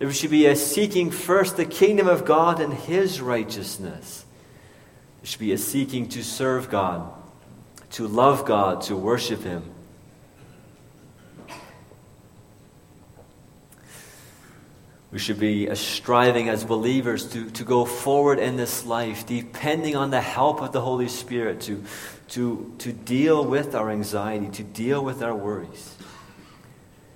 There 0.00 0.10
should 0.14 0.30
be 0.30 0.46
a 0.46 0.56
seeking 0.56 1.10
first 1.10 1.58
the 1.58 1.66
kingdom 1.66 2.08
of 2.08 2.24
God 2.24 2.58
and 2.58 2.72
His 2.72 3.20
righteousness. 3.20 4.24
There 5.20 5.26
should 5.26 5.40
be 5.40 5.52
a 5.52 5.58
seeking 5.58 6.08
to 6.08 6.24
serve 6.24 6.70
God, 6.70 7.12
to 7.90 8.08
love 8.08 8.46
God, 8.46 8.80
to 8.84 8.96
worship 8.96 9.42
Him. 9.42 9.62
We 15.12 15.18
should 15.18 15.38
be 15.38 15.74
striving 15.74 16.48
as 16.48 16.64
believers 16.64 17.26
to, 17.32 17.50
to 17.50 17.64
go 17.64 17.84
forward 17.84 18.38
in 18.38 18.56
this 18.56 18.86
life, 18.86 19.26
depending 19.26 19.96
on 19.96 20.08
the 20.08 20.22
help 20.22 20.62
of 20.62 20.72
the 20.72 20.80
Holy 20.80 21.08
Spirit 21.08 21.60
to, 21.62 21.84
to, 22.28 22.74
to 22.78 22.90
deal 22.90 23.44
with 23.44 23.74
our 23.74 23.90
anxiety, 23.90 24.48
to 24.48 24.62
deal 24.62 25.04
with 25.04 25.22
our 25.22 25.34
worries. 25.34 25.94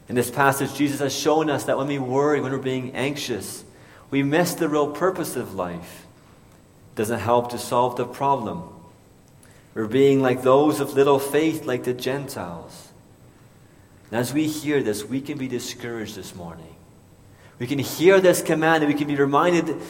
In 0.08 0.14
this 0.14 0.30
passage, 0.30 0.74
Jesus 0.74 1.00
has 1.00 1.14
shown 1.14 1.48
us 1.48 1.64
that 1.64 1.78
when 1.78 1.86
we 1.86 1.98
worry, 1.98 2.40
when 2.40 2.52
we're 2.52 2.58
being 2.58 2.94
anxious, 2.94 3.64
we 4.10 4.22
miss 4.22 4.54
the 4.54 4.68
real 4.68 4.92
purpose 4.92 5.36
of 5.36 5.54
life. 5.54 6.06
It 6.92 6.96
doesn't 6.96 7.20
help 7.20 7.50
to 7.50 7.58
solve 7.58 7.96
the 7.96 8.04
problem. 8.04 8.68
We're 9.74 9.86
being 9.86 10.22
like 10.22 10.42
those 10.42 10.80
of 10.80 10.94
little 10.94 11.18
faith, 11.18 11.64
like 11.64 11.84
the 11.84 11.94
Gentiles. 11.94 12.92
And 14.10 14.20
as 14.20 14.32
we 14.32 14.46
hear 14.46 14.82
this, 14.82 15.04
we 15.04 15.20
can 15.20 15.38
be 15.38 15.48
discouraged 15.48 16.14
this 16.14 16.34
morning. 16.34 16.74
We 17.58 17.66
can 17.66 17.78
hear 17.78 18.20
this 18.20 18.42
command 18.42 18.84
and 18.84 18.92
we 18.92 18.98
can 18.98 19.08
be 19.08 19.16
reminded 19.16 19.80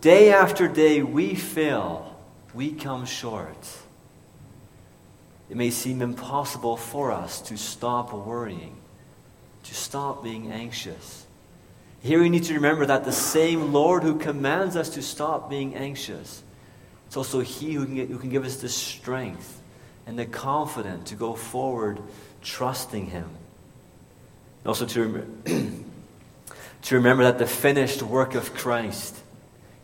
day 0.00 0.32
after 0.32 0.68
day 0.68 1.02
we 1.02 1.34
fail, 1.34 2.16
we 2.52 2.72
come 2.72 3.06
short. 3.06 3.68
It 5.48 5.56
may 5.56 5.70
seem 5.70 6.02
impossible 6.02 6.76
for 6.76 7.12
us 7.12 7.40
to 7.42 7.56
stop 7.56 8.12
worrying, 8.12 8.76
to 9.64 9.74
stop 9.74 10.22
being 10.22 10.50
anxious. 10.52 11.26
Here 12.02 12.20
we 12.20 12.28
need 12.28 12.44
to 12.44 12.54
remember 12.54 12.86
that 12.86 13.04
the 13.04 13.12
same 13.12 13.72
Lord 13.72 14.02
who 14.02 14.18
commands 14.18 14.76
us 14.76 14.90
to 14.90 15.02
stop 15.02 15.50
being 15.50 15.74
anxious, 15.74 16.42
it's 17.06 17.16
also 17.16 17.40
He 17.40 17.74
who 17.74 17.86
can, 17.86 18.08
who 18.08 18.18
can 18.18 18.30
give 18.30 18.44
us 18.44 18.56
the 18.56 18.68
strength 18.68 19.60
and 20.06 20.18
the 20.18 20.26
confidence 20.26 21.10
to 21.10 21.14
go 21.14 21.34
forward 21.34 22.00
trusting 22.42 23.06
Him. 23.06 23.28
Also 24.66 24.86
to 24.86 25.00
remember. 25.00 25.70
to 26.84 26.96
remember 26.96 27.24
that 27.24 27.38
the 27.38 27.46
finished 27.46 28.02
work 28.02 28.34
of 28.34 28.54
Christ 28.54 29.16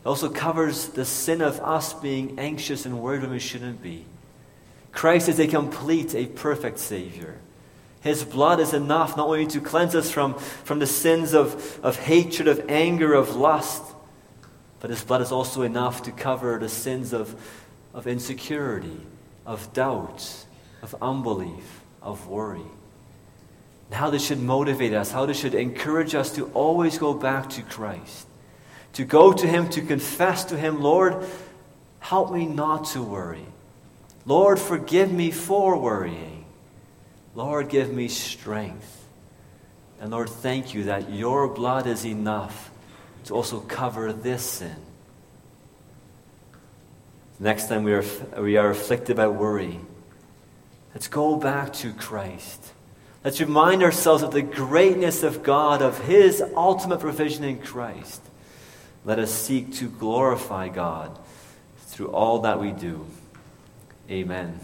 also 0.04 0.28
covers 0.28 0.88
the 0.88 1.04
sin 1.04 1.40
of 1.40 1.58
us 1.60 1.94
being 1.94 2.38
anxious 2.38 2.84
and 2.84 3.00
worried 3.00 3.22
when 3.22 3.30
we 3.30 3.38
shouldn't 3.38 3.82
be. 3.82 4.04
Christ 4.92 5.28
is 5.28 5.38
a 5.38 5.46
complete, 5.46 6.14
a 6.14 6.26
perfect 6.26 6.78
Savior. 6.78 7.38
His 8.00 8.24
blood 8.24 8.60
is 8.60 8.72
enough 8.72 9.16
not 9.16 9.26
only 9.26 9.46
to 9.48 9.60
cleanse 9.60 9.94
us 9.94 10.10
from, 10.10 10.34
from 10.34 10.78
the 10.78 10.86
sins 10.86 11.34
of, 11.34 11.78
of 11.82 11.96
hatred, 11.98 12.48
of 12.48 12.64
anger, 12.68 13.12
of 13.12 13.36
lust, 13.36 13.82
but 14.80 14.90
His 14.90 15.04
blood 15.04 15.20
is 15.20 15.32
also 15.32 15.62
enough 15.62 16.02
to 16.04 16.12
cover 16.12 16.58
the 16.58 16.68
sins 16.68 17.12
of, 17.12 17.34
of 17.92 18.06
insecurity, 18.06 19.00
of 19.44 19.72
doubt, 19.72 20.46
of 20.82 20.94
unbelief, 21.02 21.82
of 22.00 22.26
worry 22.26 22.64
and 23.90 23.98
how 23.98 24.08
this 24.08 24.24
should 24.24 24.40
motivate 24.40 24.94
us, 24.94 25.10
how 25.10 25.26
this 25.26 25.40
should 25.40 25.52
encourage 25.52 26.14
us 26.14 26.32
to 26.36 26.46
always 26.54 26.96
go 26.96 27.12
back 27.12 27.50
to 27.50 27.62
Christ, 27.62 28.28
to 28.92 29.04
go 29.04 29.32
to 29.32 29.46
Him, 29.48 29.68
to 29.70 29.82
confess 29.82 30.44
to 30.44 30.56
Him, 30.56 30.80
Lord, 30.80 31.26
help 31.98 32.32
me 32.32 32.46
not 32.46 32.84
to 32.90 33.02
worry. 33.02 33.44
Lord, 34.24 34.60
forgive 34.60 35.12
me 35.12 35.32
for 35.32 35.76
worrying. 35.76 36.39
Lord, 37.34 37.68
give 37.68 37.92
me 37.92 38.08
strength. 38.08 39.04
And 40.00 40.10
Lord, 40.10 40.28
thank 40.28 40.74
you 40.74 40.84
that 40.84 41.10
your 41.10 41.48
blood 41.48 41.86
is 41.86 42.04
enough 42.04 42.70
to 43.24 43.34
also 43.34 43.60
cover 43.60 44.12
this 44.12 44.42
sin. 44.42 44.76
Next 47.38 47.68
time 47.68 47.84
we 47.84 47.92
are, 47.92 48.04
we 48.38 48.56
are 48.56 48.70
afflicted 48.70 49.16
by 49.16 49.28
worry, 49.28 49.80
let's 50.94 51.08
go 51.08 51.36
back 51.36 51.72
to 51.74 51.92
Christ. 51.92 52.72
Let's 53.24 53.40
remind 53.40 53.82
ourselves 53.82 54.22
of 54.22 54.32
the 54.32 54.42
greatness 54.42 55.22
of 55.22 55.42
God, 55.42 55.82
of 55.82 55.98
His 56.06 56.42
ultimate 56.56 57.00
provision 57.00 57.44
in 57.44 57.58
Christ. 57.58 58.22
Let 59.04 59.18
us 59.18 59.30
seek 59.30 59.74
to 59.74 59.88
glorify 59.88 60.68
God 60.68 61.18
through 61.78 62.08
all 62.08 62.40
that 62.40 62.60
we 62.60 62.72
do. 62.72 63.06
Amen. 64.10 64.60